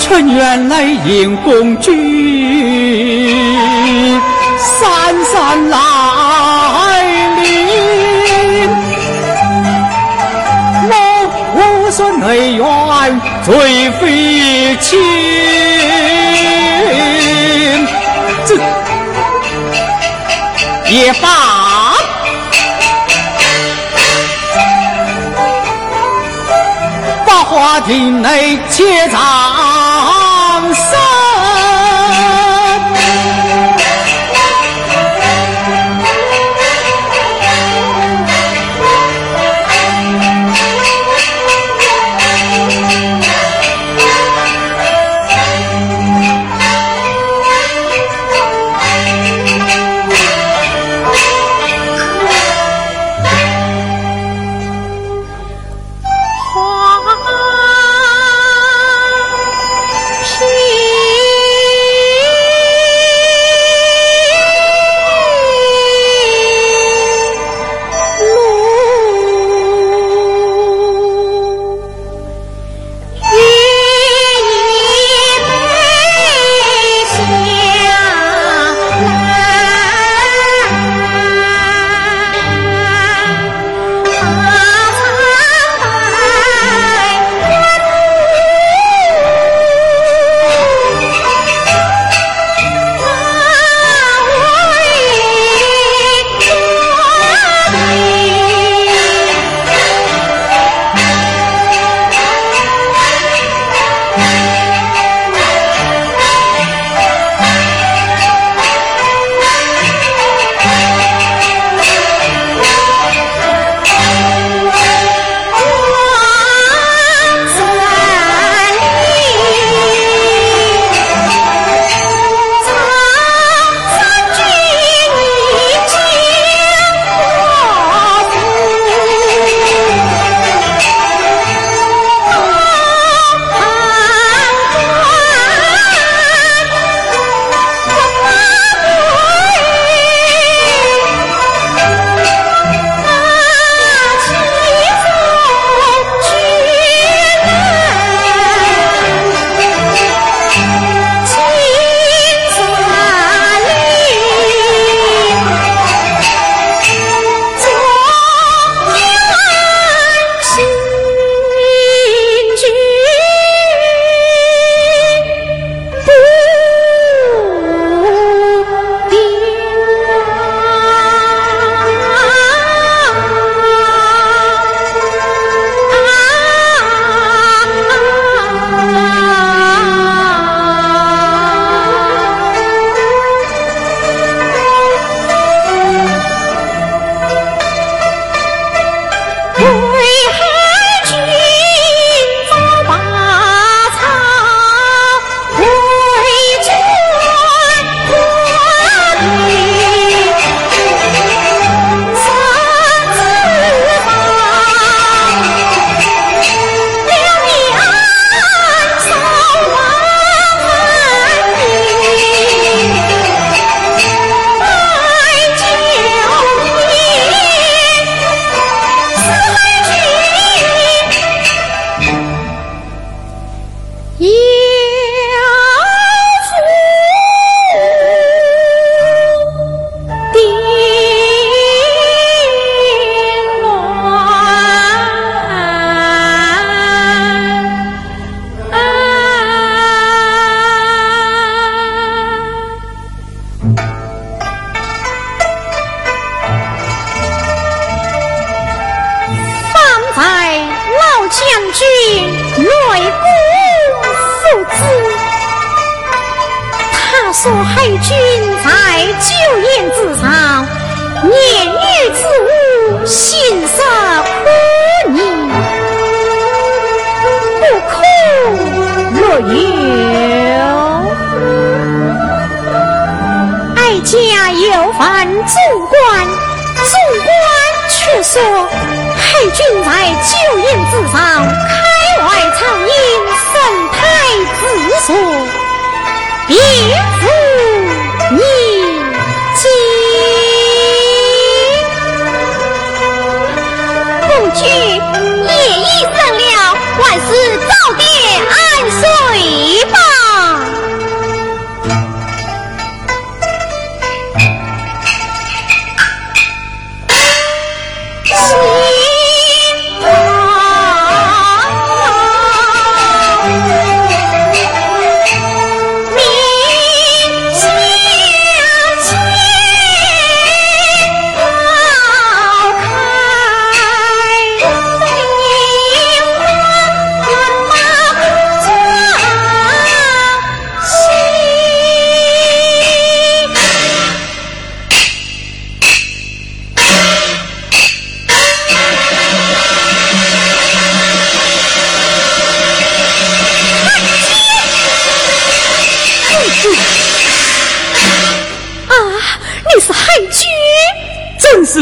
[0.00, 1.92] 春园来迎公举，
[4.58, 4.80] 姗
[5.24, 5.78] 姗来
[12.34, 14.98] 为怨罪非亲。
[18.44, 18.58] 罪
[20.90, 21.94] 也罢
[27.24, 29.73] 把花亭内且藏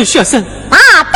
[0.05, 1.13] 是学生，大胆！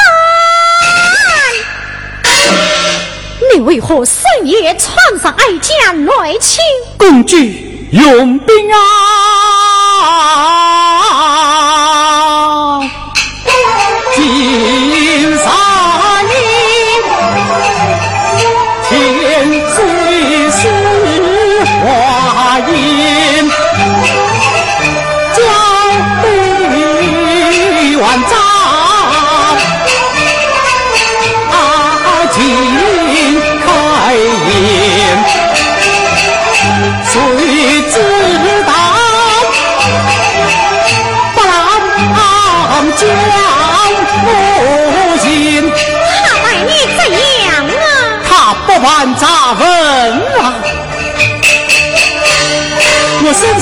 [3.53, 6.63] 你为何深夜闯上哀家来亲？
[6.97, 7.37] 公主
[7.91, 8.79] 用兵啊！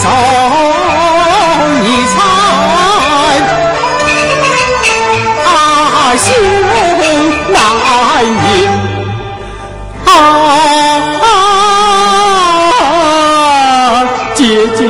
[0.07, 0.13] 我身受
[1.83, 2.17] 你残，
[5.45, 5.49] 啊
[6.17, 6.27] 心
[7.53, 7.57] 难
[8.45, 8.47] 平
[10.07, 10.09] 啊，
[14.35, 14.39] 借
[14.77, 14.81] 酒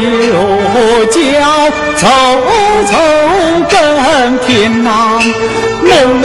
[1.11, 1.17] 浇
[1.97, 2.03] 愁
[2.91, 2.93] 愁
[3.71, 3.73] 更
[4.41, 4.49] 添
[4.83, 4.91] 难，
[5.85, 5.91] 朦
[6.23, 6.25] 胧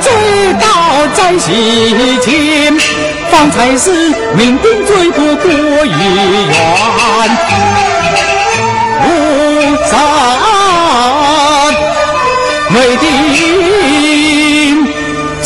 [0.00, 0.06] 醉
[0.60, 0.64] 倒
[1.14, 1.50] 在心
[2.20, 2.26] 间。
[3.28, 3.90] 方才是
[4.38, 5.44] 酩酊醉过过
[5.84, 5.88] 于
[6.48, 6.54] 远，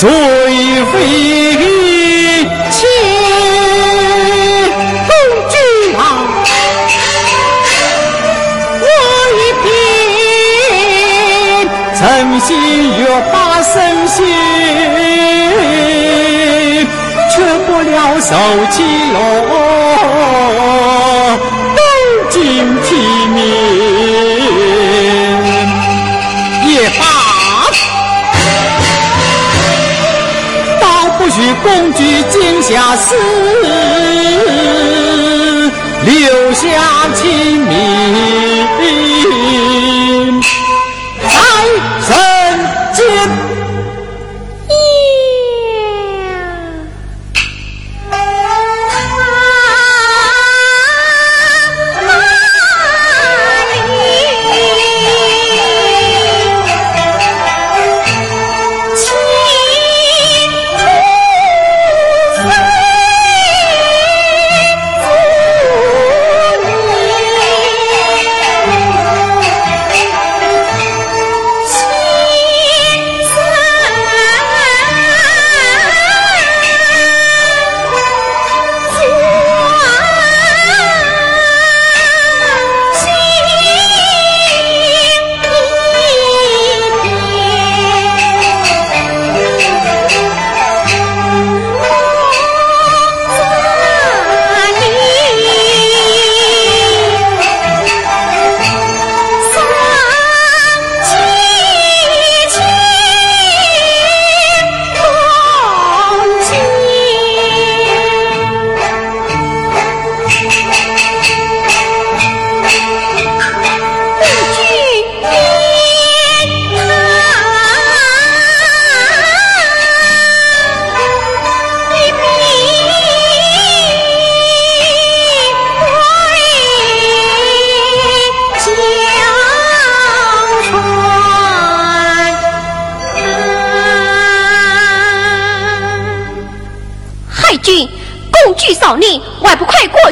[0.01, 0.93] 醉飞
[2.71, 2.79] 千
[5.07, 5.13] 公
[5.51, 5.55] 举
[5.95, 6.01] 啊，
[8.81, 8.87] 我
[9.37, 9.69] 一片
[11.99, 12.01] 诚
[12.41, 12.49] 心
[12.97, 13.01] 月
[13.31, 14.19] 把身心。
[17.91, 18.37] 了受
[18.71, 18.83] 气
[19.13, 19.19] 落，
[31.63, 33.15] 共举今宵事，
[36.05, 36.69] 留下
[37.15, 38.50] 清明。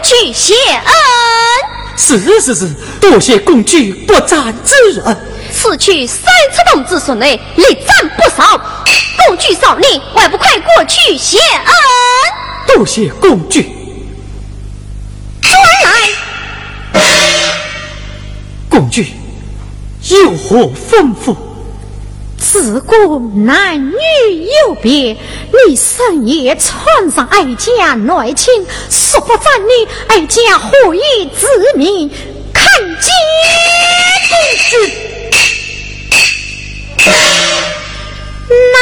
[0.08, 0.94] 去谢恩？
[1.98, 5.14] 是是是，多谢公举不战之恩。
[5.52, 8.58] 此去三尺洞之所内，力战不少。
[9.26, 11.74] 公举少年，还不快过去谢恩？
[12.68, 13.70] 多谢公举。
[15.42, 15.52] 转
[15.84, 17.02] 来，
[18.70, 19.12] 公举
[20.08, 21.36] 有何吩咐？
[22.50, 23.92] 自古男女
[24.66, 25.14] 有别，
[25.66, 31.46] 你深夜闯上哀家内寝，说不斩你，哀家何以自
[31.76, 32.10] 命？
[32.54, 33.12] 看见
[34.30, 34.32] 公
[34.70, 34.70] 子，
[38.48, 38.78] 难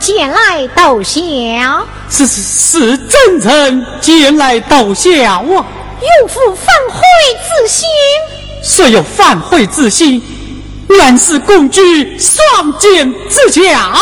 [0.00, 1.86] 前来逗笑？
[2.08, 5.44] 是是是，真臣前来逗笑啊！
[5.44, 7.02] 有负反悔
[7.44, 7.86] 之心。
[8.62, 10.22] 虽有反悔之心，
[10.88, 13.92] 原是共举双剑之强。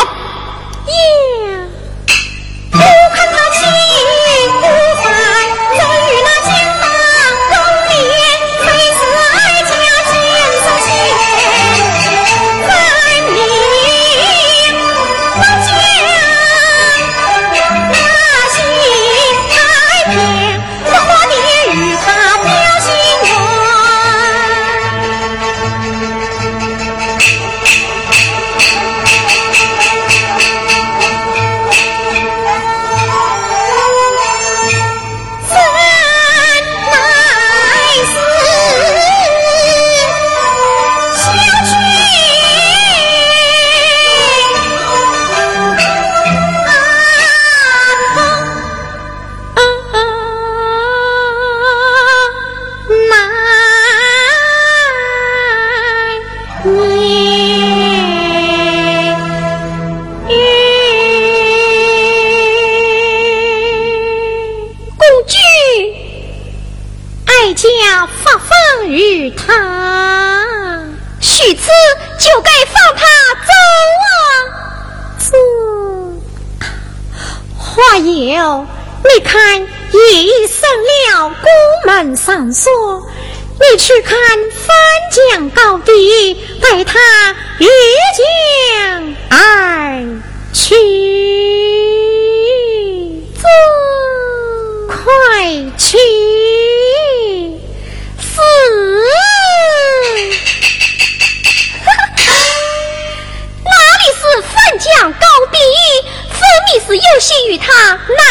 [106.89, 107.71] 是有心与他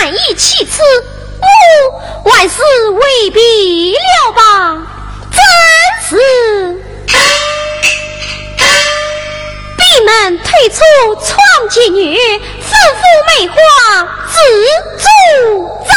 [0.01, 0.82] 难以启齿
[2.24, 4.82] 万事未必了吧
[5.30, 5.40] 真
[6.09, 6.82] 是。
[9.76, 10.82] 闭门退出
[11.24, 13.55] 创建女自负美花
[14.26, 14.36] 自
[14.98, 15.94] 助走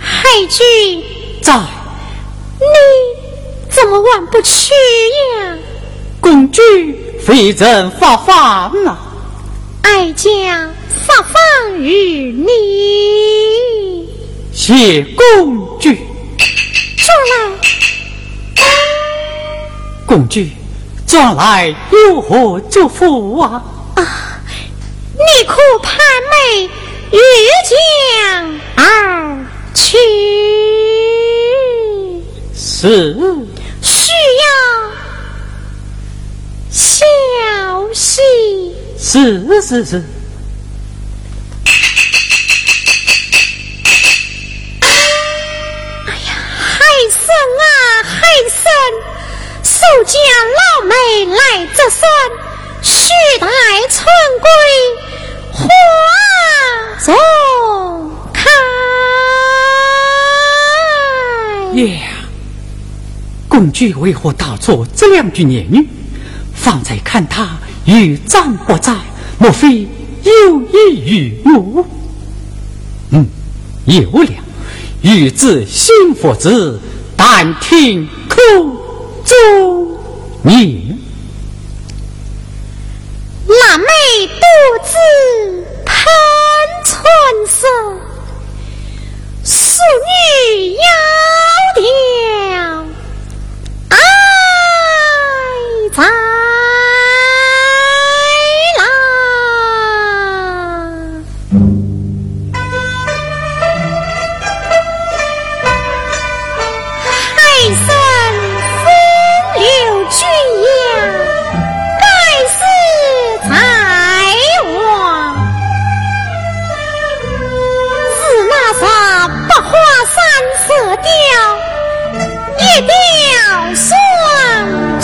[0.00, 1.02] 海君
[1.42, 1.52] 走
[2.60, 3.03] 你
[3.84, 4.02] 主
[4.32, 4.42] 走。
[4.42, 4.72] 去
[5.38, 5.56] 呀？
[6.20, 6.62] 公主
[7.20, 8.98] 非人发放啊！
[9.82, 10.70] 哀家
[11.06, 14.08] 发放于你。
[14.52, 15.90] 谢公主。
[16.96, 17.34] 转来。
[20.06, 20.40] 公主，
[21.06, 23.62] 转来有何祝福啊？
[23.96, 24.40] 啊，
[25.12, 25.98] 你可盼
[26.30, 26.70] 美
[27.12, 27.18] 御
[27.70, 29.98] 将而去？
[32.54, 33.16] 是。
[36.70, 37.46] 需要
[37.90, 38.22] 小心。
[38.98, 40.02] 是是是。
[44.80, 44.88] 哎
[46.08, 46.72] 呀，海
[47.10, 47.18] 参
[47.60, 47.62] 啊，
[48.02, 48.12] 海
[48.48, 48.54] 参！
[49.62, 50.18] 守家
[50.56, 50.94] 老妹
[51.26, 52.02] 来折算，
[52.82, 53.46] 须待
[53.90, 54.06] 春
[54.40, 54.48] 归
[55.52, 55.58] 花
[57.00, 57.14] 重
[58.32, 58.38] 开。
[61.74, 62.00] 耶，
[63.54, 65.86] 公主为何打错这两句言语？
[66.52, 68.92] 方才看他与战不在，
[69.38, 69.86] 莫非
[70.24, 71.86] 有意于我？
[73.10, 73.24] 嗯，
[73.84, 74.28] 有了，
[75.02, 76.80] 欲知心佛子，
[77.16, 78.36] 但听口。
[79.24, 79.98] 中
[80.42, 80.98] 年，
[83.46, 83.86] 腊梅
[84.26, 84.42] 独
[84.84, 85.94] 自喷
[86.84, 87.00] 春
[87.46, 87.66] 色，
[89.44, 89.78] 素
[90.58, 92.83] 女窈窕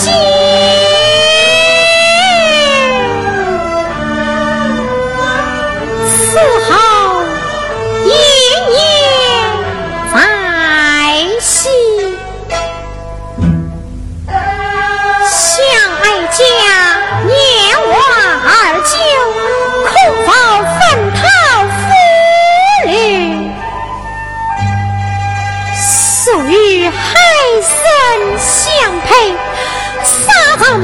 [0.03, 0.30] cheese.
[30.71, 30.77] 话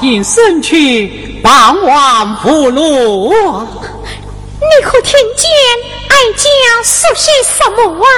[0.00, 3.66] 音声去，傍晚不落。
[4.60, 5.50] 你可听见
[6.08, 6.48] 哀家
[6.82, 8.08] 说些什么啊？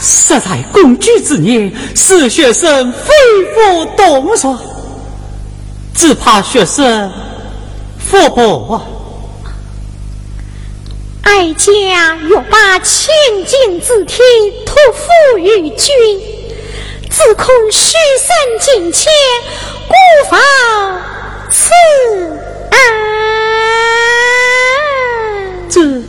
[0.00, 3.12] 实在公举之言，使学生非
[3.54, 4.58] 不动说，
[6.00, 7.12] 只怕学生
[7.98, 8.80] 佛不。
[11.24, 13.12] 哀家欲把千
[13.44, 14.22] 金之体
[14.64, 15.86] 托付于君，
[17.10, 18.30] 只恐虚身
[18.80, 19.12] 近前。
[19.90, 19.92] 无
[20.30, 20.38] 法
[21.50, 21.70] 此
[22.70, 22.78] 安。
[25.68, 26.02] 这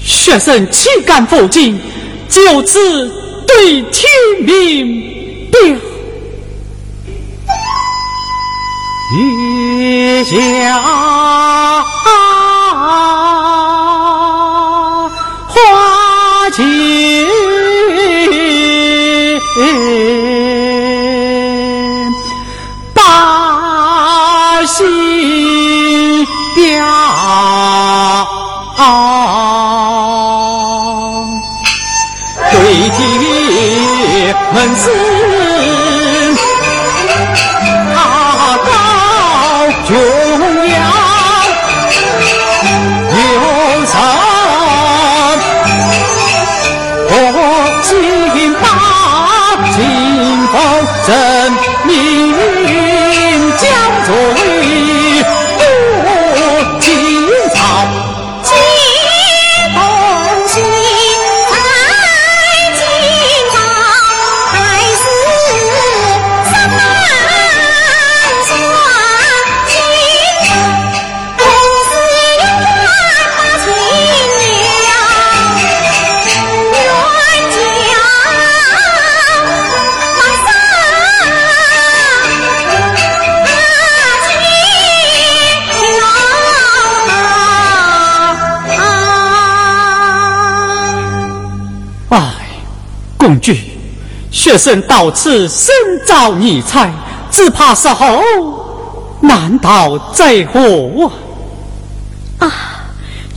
[0.00, 1.80] 学生岂敢否进？
[2.28, 3.10] 就此
[3.44, 4.08] 对天
[4.42, 5.15] 明
[9.08, 10.36] 月下
[54.06, 54.14] 将
[93.26, 93.58] 工具，
[94.30, 95.74] 学生到此深
[96.06, 96.92] 遭逆猜，
[97.28, 98.22] 只怕是后
[99.20, 101.10] 难逃灾祸
[102.38, 102.84] 啊！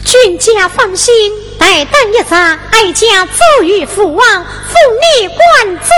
[0.05, 1.11] 君家放心，
[1.57, 4.77] 待等一日，哀家奏于父王，负
[5.17, 5.89] 你官责。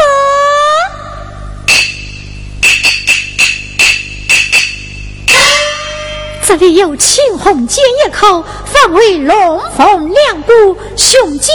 [6.45, 11.53] 这里有青红剑一口，方为龙凤两股，雄剑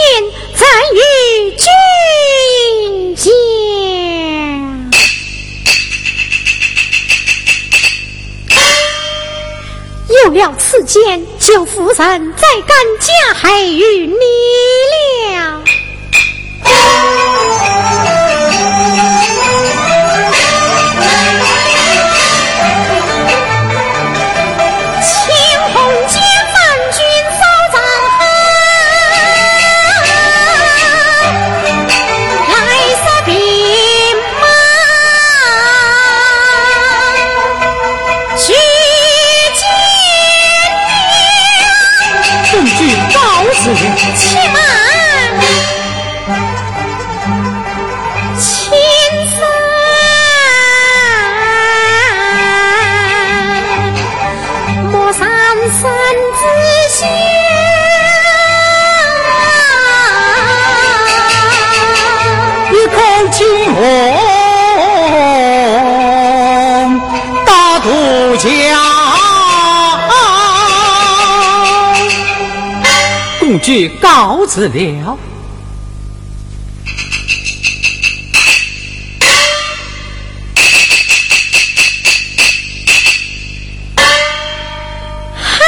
[0.55, 1.67] 在于君
[3.17, 3.31] 家。
[10.23, 14.15] 有了此剑，就夫人再敢加害于你
[15.35, 15.56] 了。
[73.67, 75.17] 去告辞了。
[85.35, 85.65] 海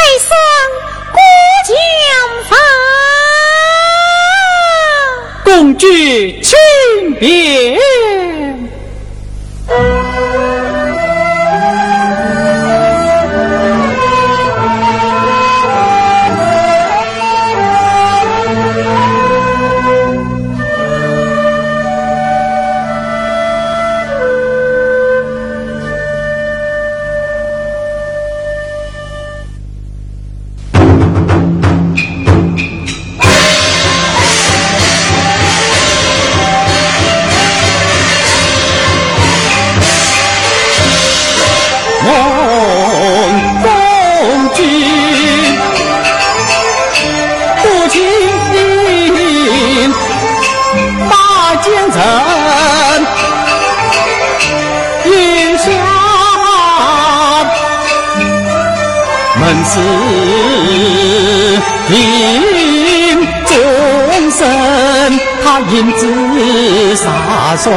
[65.71, 67.71] 因子杀双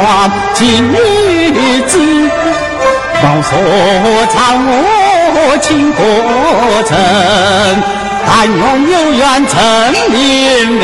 [0.53, 0.97] 情女
[1.87, 1.99] 子，
[3.23, 3.51] 望所
[4.33, 4.35] 长
[5.35, 6.03] 我情过
[6.83, 6.97] 程，
[8.25, 9.53] 但愿有缘成
[10.09, 10.11] 连
[10.79, 10.81] 理。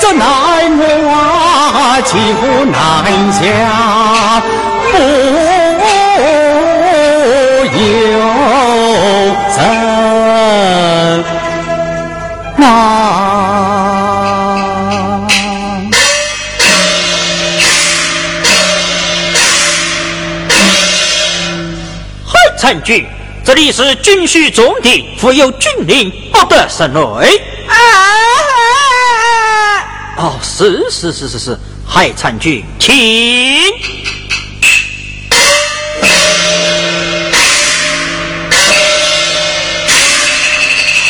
[0.00, 0.24] 这奈
[0.76, 2.74] 我啊骑虎难
[3.32, 3.42] 下，
[22.64, 23.04] 参军，
[23.44, 26.98] 这里是军需重地，负有军令，不得擅内。
[30.16, 32.90] 哦，是是是是是，海参军，请。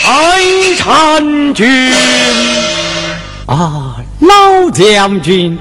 [0.02, 0.42] 海
[0.76, 1.92] 参军
[3.46, 5.56] 啊，老将军，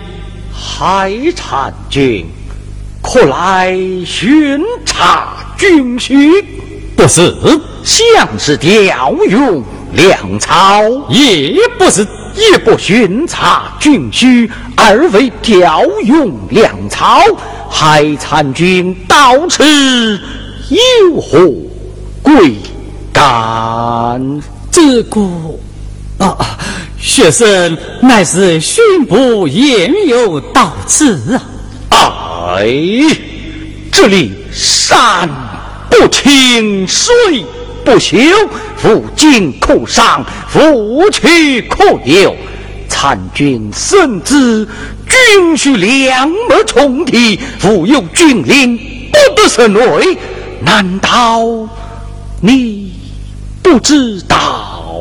[0.51, 2.25] 海参军，
[3.03, 5.32] 可来巡查。
[5.57, 6.41] 军需
[6.95, 7.35] 不是，
[7.83, 9.63] 像是调用
[9.93, 17.19] 粮草，也不是，也不巡查军需，而为调用粮草，
[17.69, 19.63] 害参军到此，
[20.69, 21.51] 有何
[22.21, 22.55] 贵
[23.11, 24.41] 干？
[24.71, 25.21] 这个
[26.17, 26.37] 啊，
[26.97, 31.39] 学生乃是巡捕言有到此
[31.89, 32.55] 啊！
[32.57, 32.65] 哎，
[33.91, 35.27] 这里山
[35.89, 37.13] 不清，水
[37.83, 38.17] 不休，
[38.77, 42.35] 夫进可上，夫去可留。
[42.87, 44.67] 参军甚至
[45.07, 50.17] 军需两目重提，复有军令不得胜内，
[50.61, 51.41] 难道
[52.39, 52.93] 你
[53.61, 54.93] 不知道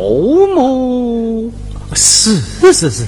[0.54, 1.52] 么？
[1.94, 2.40] 是
[2.72, 3.06] 是是，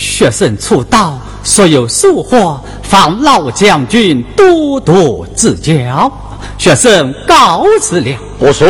[0.00, 6.10] 学生出道，所有俗话，望老将军多多指教。
[6.56, 8.66] 学生告辞了，不送。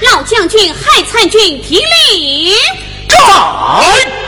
[0.00, 2.54] 老将军害参军听令，
[3.08, 4.25] 在。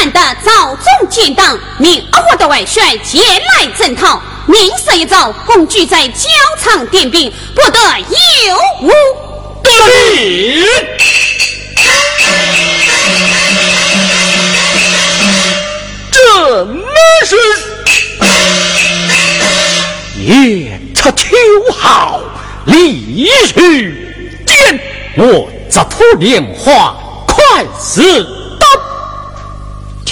[0.00, 4.18] 看得赵忠见到，命阿火的外帅前来征讨。
[4.46, 6.26] 明色一早，共聚在交
[6.58, 7.78] 场点兵，不得
[8.48, 8.90] 有误。
[9.62, 9.70] 得
[10.14, 10.64] 令。
[16.10, 16.82] 正
[17.26, 17.36] 是
[20.16, 21.36] 夜出秋
[21.78, 22.22] 毫，
[22.64, 24.16] 立须
[24.46, 24.80] 见
[25.18, 26.96] 我这土莲花，
[27.26, 28.26] 快死？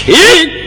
[0.09, 0.58] 到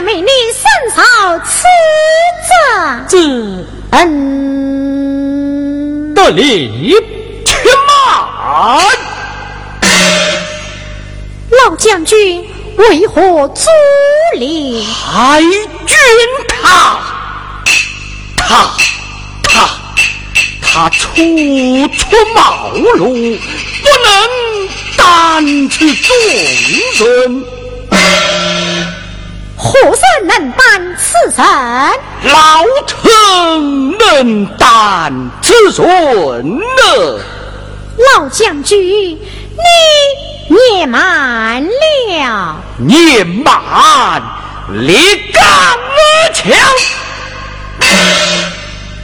[0.00, 0.64] 命你审
[0.94, 1.02] 扫
[1.44, 1.62] 此
[2.48, 2.52] 责。
[3.08, 3.18] 这
[3.90, 4.04] 恩，
[6.14, 6.94] 得礼。
[7.44, 7.56] 且
[7.86, 7.96] 慢。
[11.50, 12.44] 老将军
[12.76, 13.62] 为何阻
[14.34, 14.86] 礼？
[14.86, 15.96] 海军
[16.62, 17.00] 他，
[18.36, 18.70] 他，
[19.42, 19.68] 他，
[20.62, 21.20] 他初出
[22.34, 23.38] 茅庐，
[23.82, 24.08] 不能
[24.96, 26.14] 担此重
[26.98, 27.44] 任。
[29.84, 31.44] 何人能担此身？
[32.32, 37.20] 老臣能担此任呢。
[38.16, 44.22] 老将军，你年满了，年满
[44.70, 44.94] 立
[45.32, 46.52] 岗而强，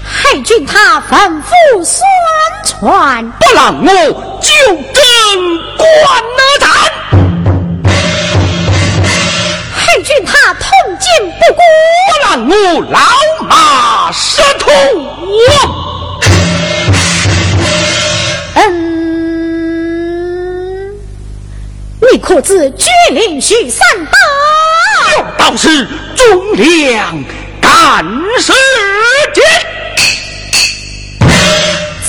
[0.04, 2.02] 海军他吩咐宣
[2.64, 5.02] 传，不让我就正
[5.76, 5.86] 官
[6.36, 6.68] 而战，
[10.04, 10.68] 海军他痛
[11.00, 11.60] 进不顾，
[12.10, 12.54] 不让我
[12.90, 13.00] 老
[13.48, 14.70] 马识途。
[18.56, 18.62] 嗯，
[22.12, 24.12] 你可知决令许三刀？
[25.38, 27.24] 倒是忠良
[27.62, 28.04] 干
[28.38, 28.52] 事
[29.32, 29.40] 节。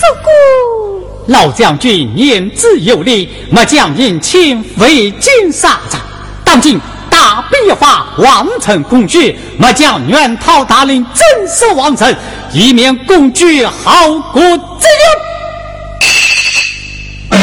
[0.02, 0.30] 这个
[1.28, 6.02] 老将军言之有理，末将引请为京上战，
[6.44, 6.78] 当今
[7.26, 12.16] 大兵一发，王城攻举，末将愿讨大令镇守王城，
[12.52, 14.86] 以免攻举好国之
[17.32, 17.40] 忧。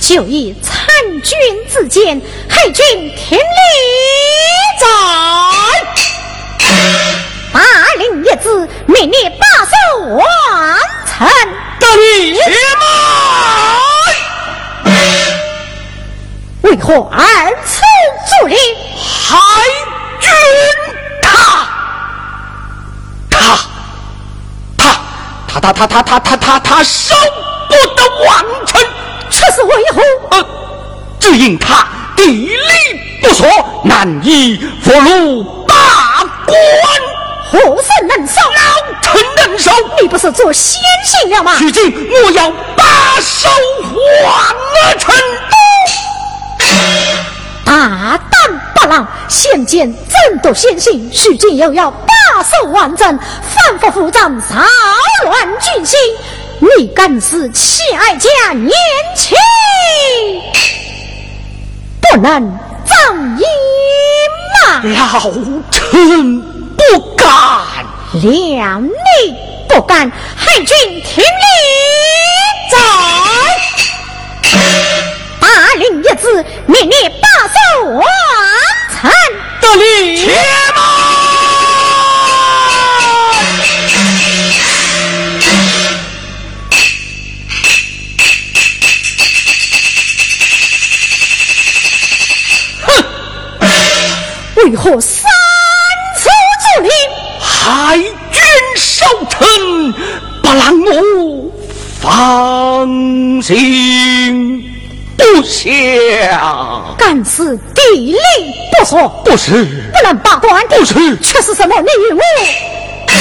[0.00, 0.74] 就以参
[1.22, 1.38] 军
[1.68, 2.84] 自荐，海军
[3.16, 3.40] 听令
[4.80, 4.84] 在。
[7.52, 7.60] 八
[7.98, 9.74] 令一字，命你把守
[10.16, 10.26] 王
[11.06, 11.28] 城。
[11.78, 12.50] 得礼且
[12.80, 12.82] 慢。
[16.62, 17.20] 为何二
[17.64, 17.82] 次
[18.40, 18.56] 助力？
[18.96, 19.36] 海
[20.20, 20.30] 军
[21.20, 21.66] 他，
[23.28, 23.36] 他，
[24.78, 27.14] 他，他，他，他，他，他，他，他，他收
[27.68, 28.80] 不得王城。
[29.28, 30.00] 这是为何？
[30.36, 30.46] 呃，
[31.18, 33.48] 只因他地理不说，
[33.84, 36.56] 难以俘虏大官。
[37.50, 38.40] 何甚能守？
[38.40, 39.70] 老臣能守。
[40.00, 41.56] 你不是做先行了吗？
[41.58, 41.92] 取经，
[42.24, 43.48] 我要把守
[43.82, 45.12] 皇儿臣。
[47.64, 54.64] 大胆不让，现见争夺先行，许靖又要罢守王政，反复复战，扰
[55.24, 55.98] 乱军心。
[56.78, 58.70] 你敢是弃爱家年
[59.16, 59.36] 轻，
[62.00, 63.42] 不能仗义
[64.52, 64.82] 吗？
[64.84, 65.32] 老
[65.70, 66.40] 臣
[66.76, 66.82] 不
[67.16, 67.26] 敢。
[68.14, 68.88] 谅你
[69.68, 71.26] 不敢，害君听令
[72.70, 72.76] 在。
[75.42, 77.58] 八令一字，命你把守
[77.90, 78.04] 王
[78.92, 79.10] 城。
[79.60, 80.26] 得礼且
[80.76, 80.80] 慢。
[94.54, 95.24] 为何三
[96.16, 96.30] 次
[96.62, 96.90] 阻令？
[97.40, 98.40] 海军
[98.76, 99.92] 守城，
[100.40, 101.52] 不让我
[102.00, 104.71] 放心
[105.22, 106.96] 不想。
[106.98, 108.16] 敢是地理
[108.78, 111.74] 不说，不是，不能罢官，不是，却是什么？
[111.80, 112.20] 你与我
[113.06, 113.16] 讲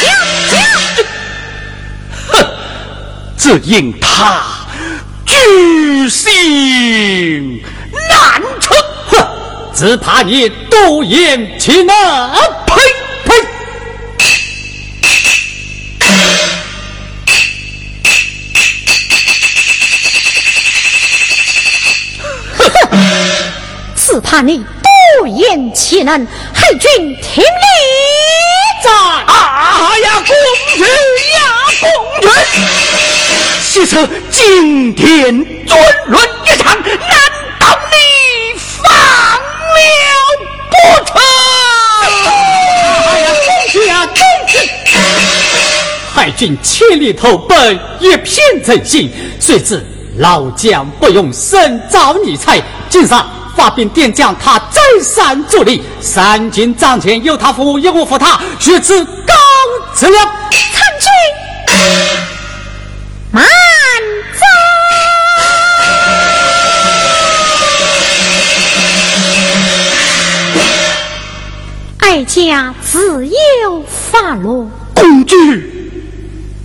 [0.00, 0.04] 讲
[0.50, 0.54] 讲！
[2.28, 2.34] 哼，
[3.36, 4.42] 只因他
[5.26, 7.62] 居心
[8.08, 8.74] 难测，
[9.08, 9.26] 哼，
[9.74, 11.94] 只怕你多言其能。
[12.66, 12.74] 呸
[13.24, 13.34] 呸！
[24.14, 26.24] 只怕你多言其能，
[26.54, 27.50] 害君听令
[28.84, 28.90] 在。
[28.92, 30.36] 啊呀，公
[30.76, 30.84] 爵
[31.34, 31.38] 呀，
[31.80, 31.88] 公
[32.22, 32.28] 举！
[33.60, 35.76] 昔此惊天尊
[36.06, 36.94] 论一场，难
[37.58, 37.96] 道你
[38.56, 38.94] 放了
[40.70, 40.74] 不
[41.04, 41.18] 成？
[41.18, 41.20] 啊
[43.18, 43.42] 呀，公
[43.72, 44.14] 爵呀，公
[44.46, 44.54] 爵！
[46.14, 49.84] 海军千里投奔，一片真心，谁知
[50.18, 59.34] 老将不用深造逆才，今上发兵点将他再三助力，三军帐前有他服务，有我扶他，学此高
[59.94, 60.24] 质量。
[60.50, 61.08] 参军，
[63.32, 63.44] 慢
[64.34, 64.40] 走。
[71.98, 74.70] 哀家自有法落。
[74.94, 75.90] 公举，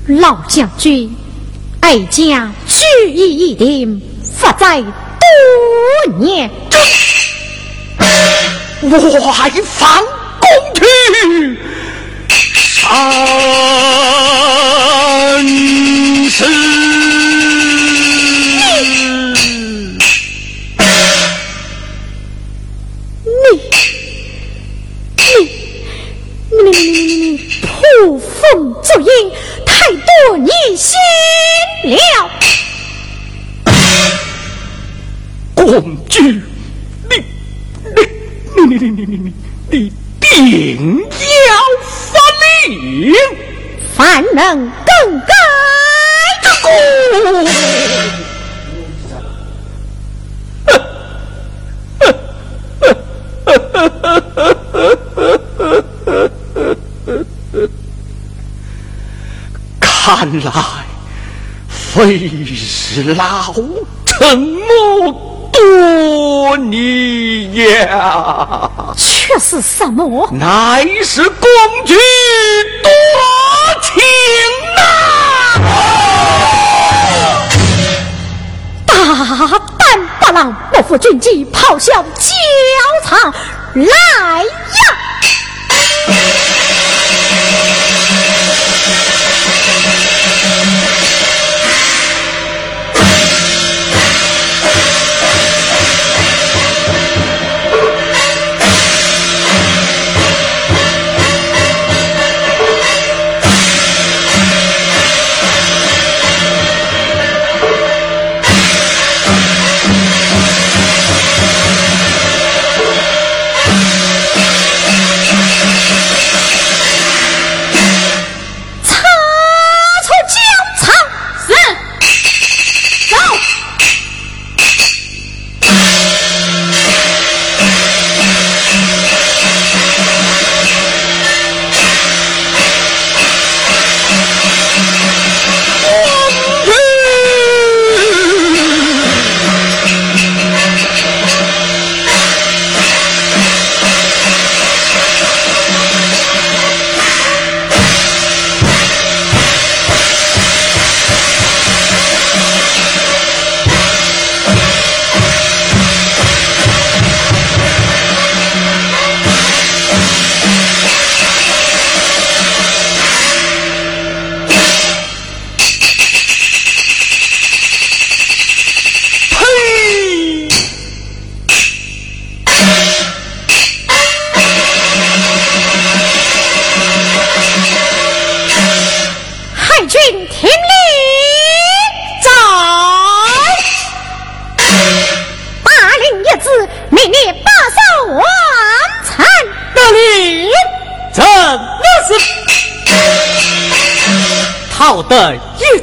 [0.08, 1.16] 老将军，
[1.82, 2.52] 哀家
[2.98, 4.88] 举意已定，发在多
[6.18, 6.50] 年。
[8.82, 9.00] 外
[9.64, 10.04] 放
[10.40, 10.82] 公举，
[12.82, 12.88] 三
[16.30, 16.38] 十。
[23.26, 23.52] 你，
[25.18, 25.28] 你，
[26.52, 27.68] 你，你，你，你，捕
[28.20, 28.34] 风
[28.84, 29.08] 捉影，
[29.66, 30.96] 太多你心
[31.84, 32.00] 了。
[35.70, 36.42] 公举，
[37.08, 37.16] 你，
[38.58, 39.34] 你，你，你，你，你，你，
[39.70, 41.06] 你定要
[41.86, 42.18] 发
[42.68, 43.14] 令，
[43.96, 45.32] 凡能更改。
[46.64, 46.68] 公。
[59.92, 60.52] 看来
[61.70, 63.54] 非是老
[64.06, 65.29] 臣我
[65.60, 70.30] 多你呀，却是什么？
[70.32, 71.50] 乃是公
[71.86, 71.94] 举
[72.82, 72.90] 多
[73.82, 74.02] 情
[74.76, 74.82] 呐！
[78.86, 78.94] 大
[79.78, 82.08] 胆八郎不负军纪，咆哮焦
[83.04, 83.34] 场，
[83.76, 83.86] 来
[84.44, 84.50] 呀！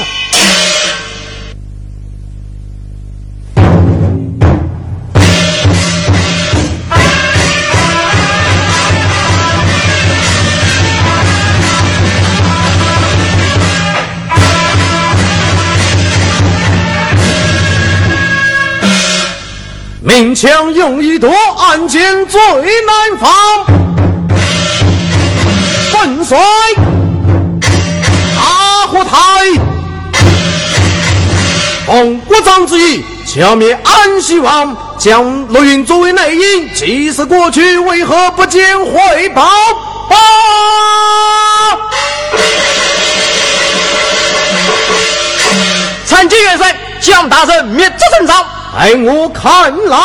[0.00, 0.17] 明
[20.40, 21.28] 枪用一夺，
[21.58, 23.28] 案件最难防。
[25.92, 26.38] 本帅
[28.36, 29.18] 大火台，
[31.88, 36.72] 奉国丈之意，消灭安西王，将陆云作为内应。
[36.72, 39.42] 即使过去，为何不见回报？
[40.08, 40.16] 报！
[46.06, 48.46] 参见元帅，蒋大人灭这阵仗。
[48.80, 49.98] 在我看来，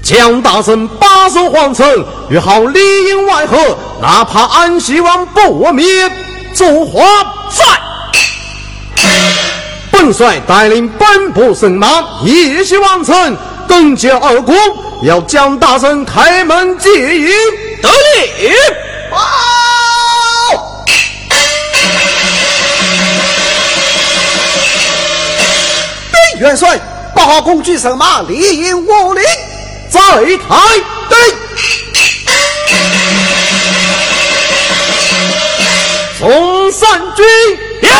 [0.00, 1.84] 蒋大圣把守皇城，
[2.30, 2.78] 约好里
[3.08, 5.84] 应外合，哪怕安西王不灭，
[6.54, 7.02] 中华
[7.50, 7.64] 在。
[9.90, 11.88] 本帅带领本部神马，
[12.22, 13.36] 夜袭王城。
[13.66, 14.54] 登阶二公，
[15.02, 17.28] 要将大圣开门接迎。
[17.82, 18.54] 得令。
[19.10, 19.18] 报。
[26.10, 26.80] 对元帅，
[27.14, 29.22] 八公举神马，里应我领，
[29.90, 30.56] 在台。
[31.08, 31.18] 对。
[36.18, 37.24] 宋三军
[37.82, 37.90] 有。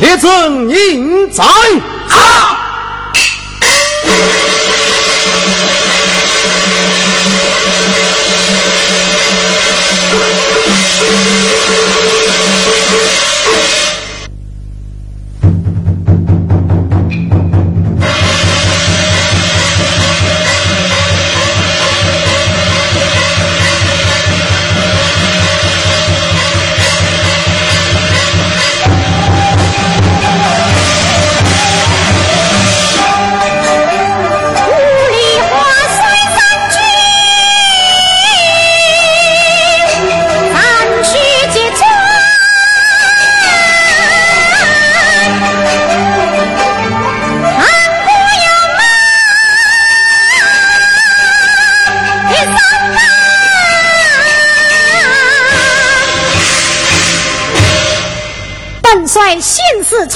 [0.00, 1.44] 列阵应在。
[1.44, 2.64] 啊。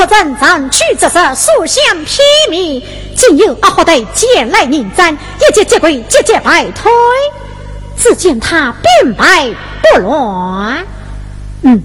[0.03, 2.21] 出征战区之时，所向披
[2.51, 2.83] 靡。
[3.15, 6.91] 今有阿虎队前来迎战，一节节跪，节节败退。
[7.97, 9.49] 只见他兵败
[9.81, 10.85] 不乱。
[11.63, 11.81] 嗯，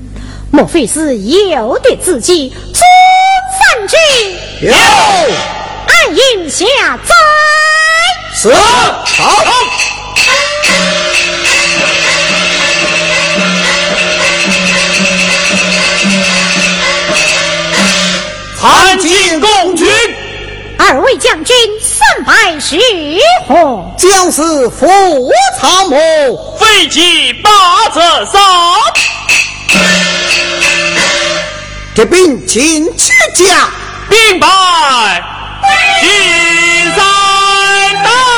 [0.49, 2.49] 莫非是有的自己？
[2.49, 2.81] 出
[3.60, 3.99] 三军
[4.61, 6.65] 有，暗影下
[7.06, 7.14] 在。
[8.34, 9.44] 是好。
[18.59, 19.88] 韩进共军。
[20.79, 22.79] 二位将军，三百时？
[23.97, 24.88] 将士扶
[25.59, 25.97] 草谋，
[26.57, 27.49] 飞机八
[27.93, 28.41] 折三。
[31.95, 33.69] 这兵请起驾，
[34.09, 34.47] 兵败
[36.01, 36.09] 金
[36.95, 38.36] 山倒。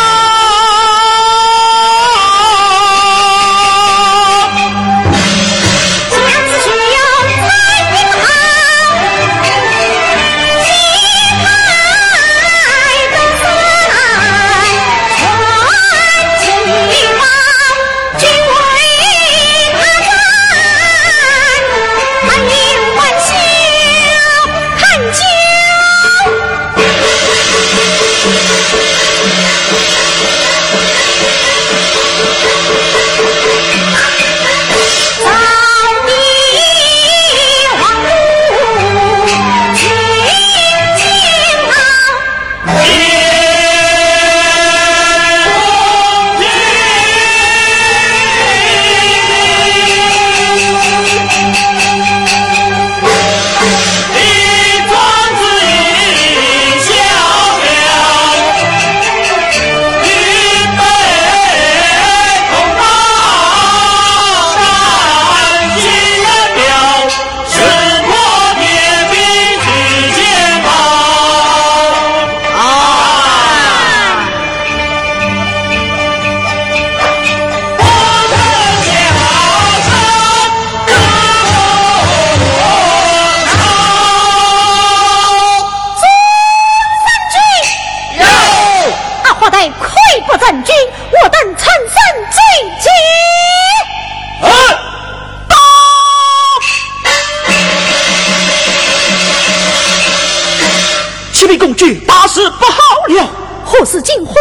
[102.05, 102.19] 大。
[102.29, 102.77] 事不好
[103.07, 103.27] 了！
[103.65, 104.35] 何事惊慌？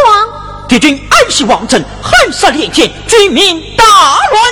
[0.67, 4.43] 敌军安西王城，汉杀连天，军民大乱。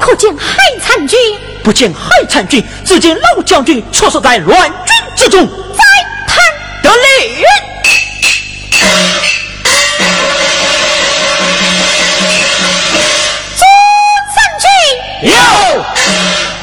[0.00, 1.16] 可见海参军？
[1.62, 5.46] 不见海参军，只见老将军出射在乱军之中。
[5.46, 5.84] 在
[6.26, 6.36] 探
[6.82, 7.59] 得令。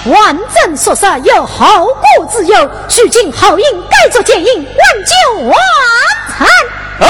[0.10, 2.70] 万镇所杀，有后顾之忧。
[2.88, 5.54] 许进后应改作奸营，挽救王
[6.38, 6.48] 参。
[7.00, 7.08] 啊！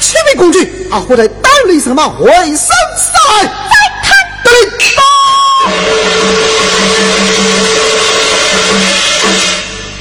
[0.00, 2.14] 启禀公举，阿虎在单立什么？
[2.20, 3.48] 为生赛，在
[4.02, 4.12] 探
[4.44, 5.02] 得令到。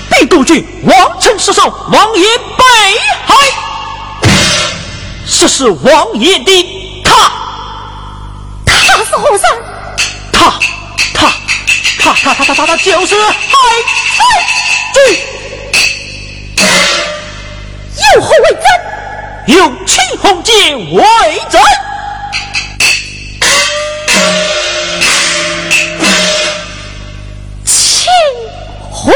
[0.10, 2.64] 兵督军王臣失守，王爷被
[3.26, 3.61] 害。
[5.42, 7.32] 这是王爷的他，
[8.64, 9.42] 他是何人？
[10.32, 10.54] 他，
[11.16, 11.34] 他，
[11.98, 13.34] 他，他，他，他，他，他就是海
[14.16, 14.24] 参
[14.94, 15.02] 君。
[18.14, 19.58] 有何为证？
[19.58, 19.58] 有
[19.88, 20.54] 青红剑
[20.94, 21.02] 为
[21.50, 21.60] 证。
[27.66, 28.06] 青
[28.92, 29.12] 红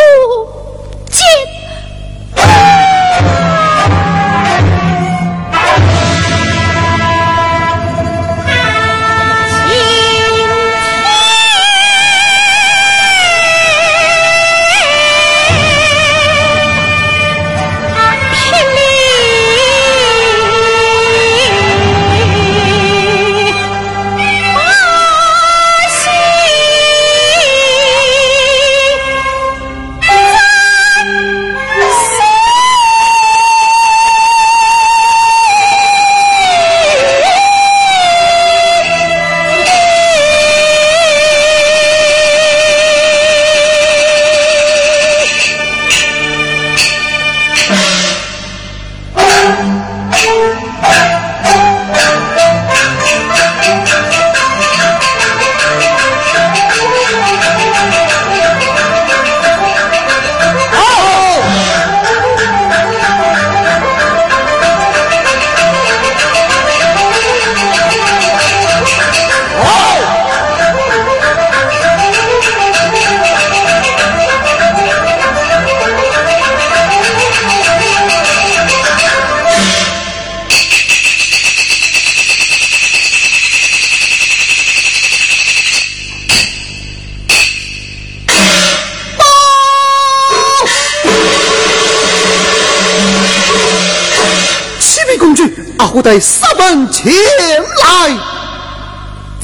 [97.11, 98.17] 前来。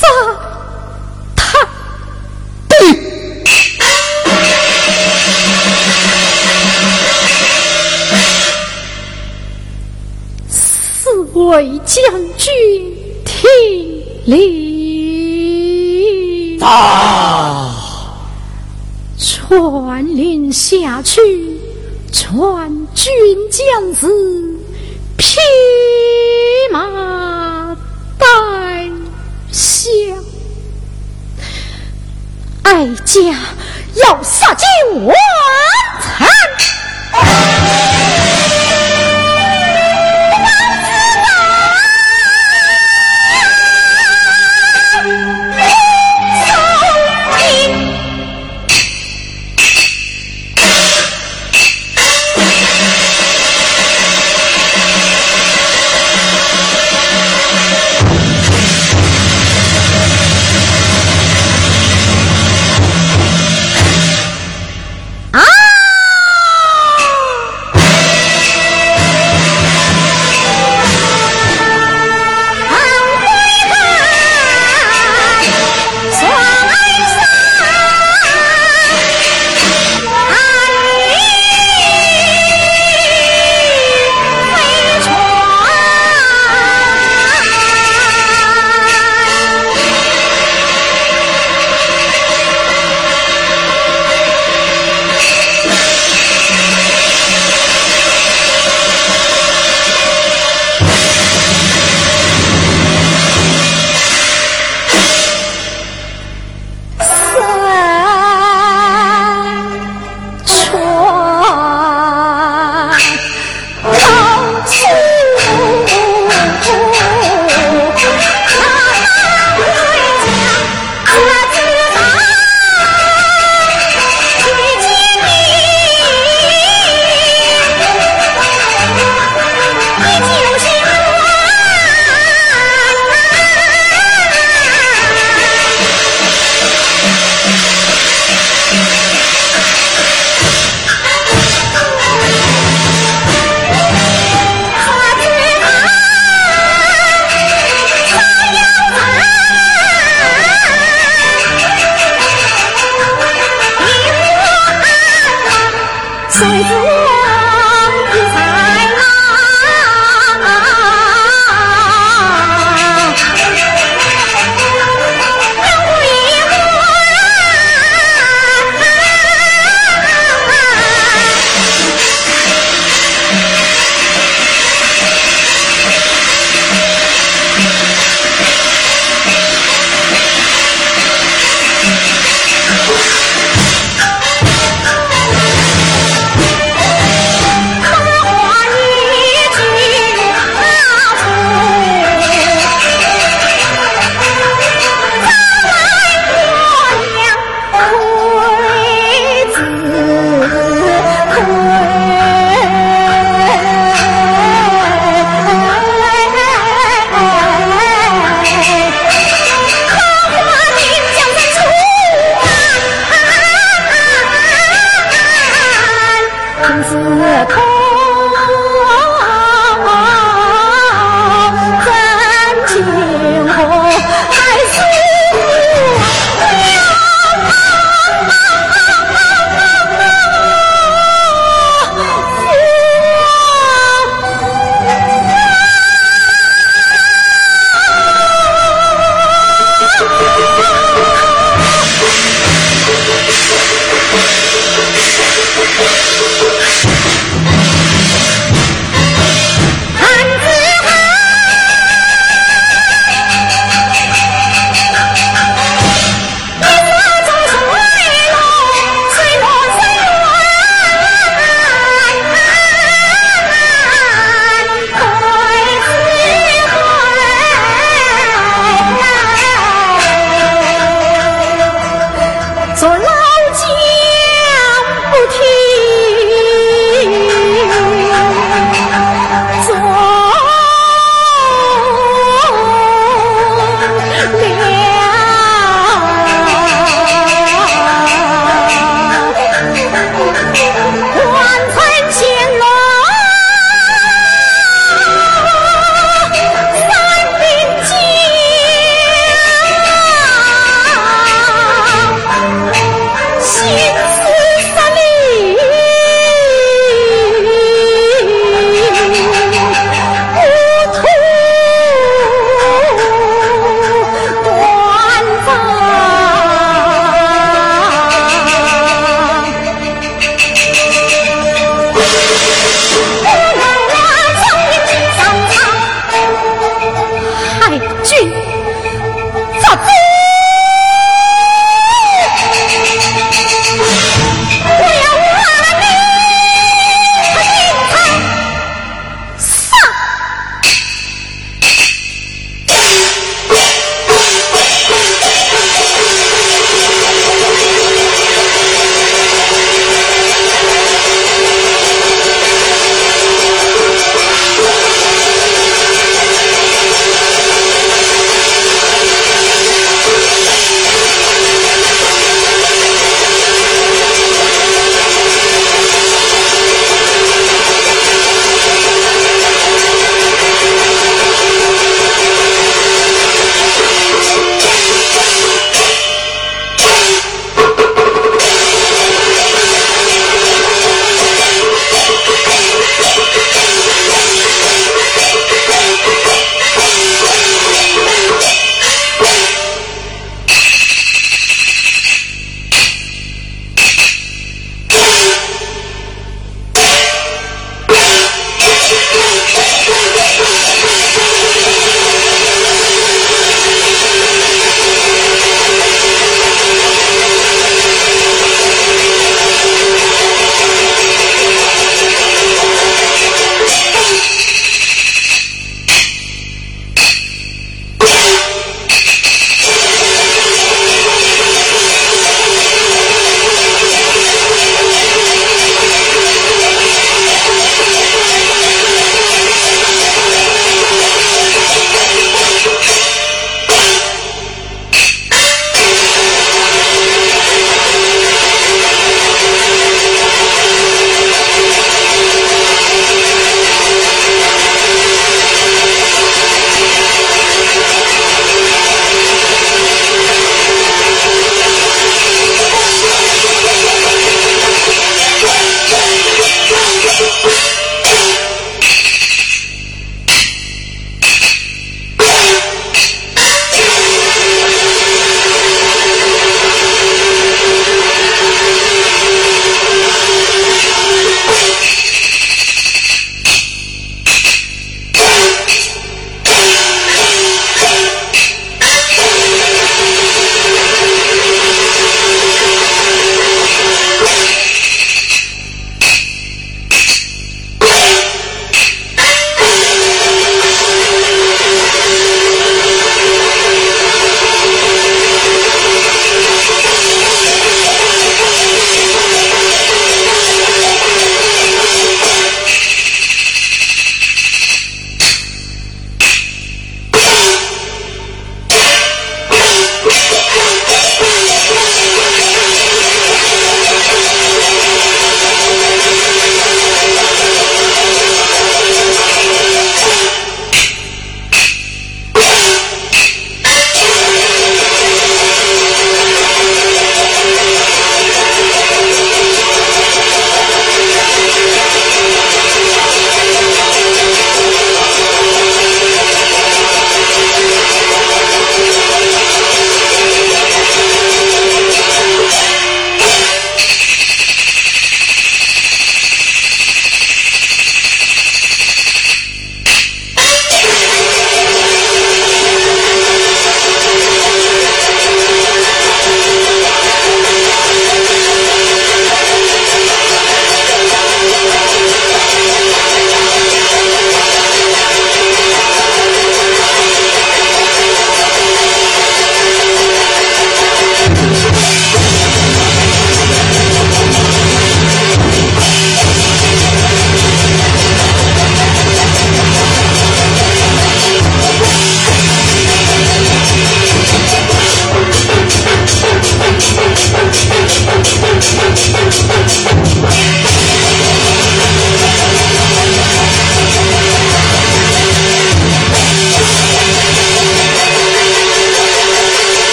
[0.00, 0.06] 这
[1.34, 1.58] 他
[2.68, 2.72] 对，
[10.48, 11.98] 四位将
[12.36, 12.54] 军
[13.24, 13.42] 听
[14.26, 14.36] 令，
[16.62, 17.74] 啊！
[19.18, 21.47] 传令下去，
[33.18, 33.57] 哀家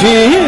[0.00, 0.39] 身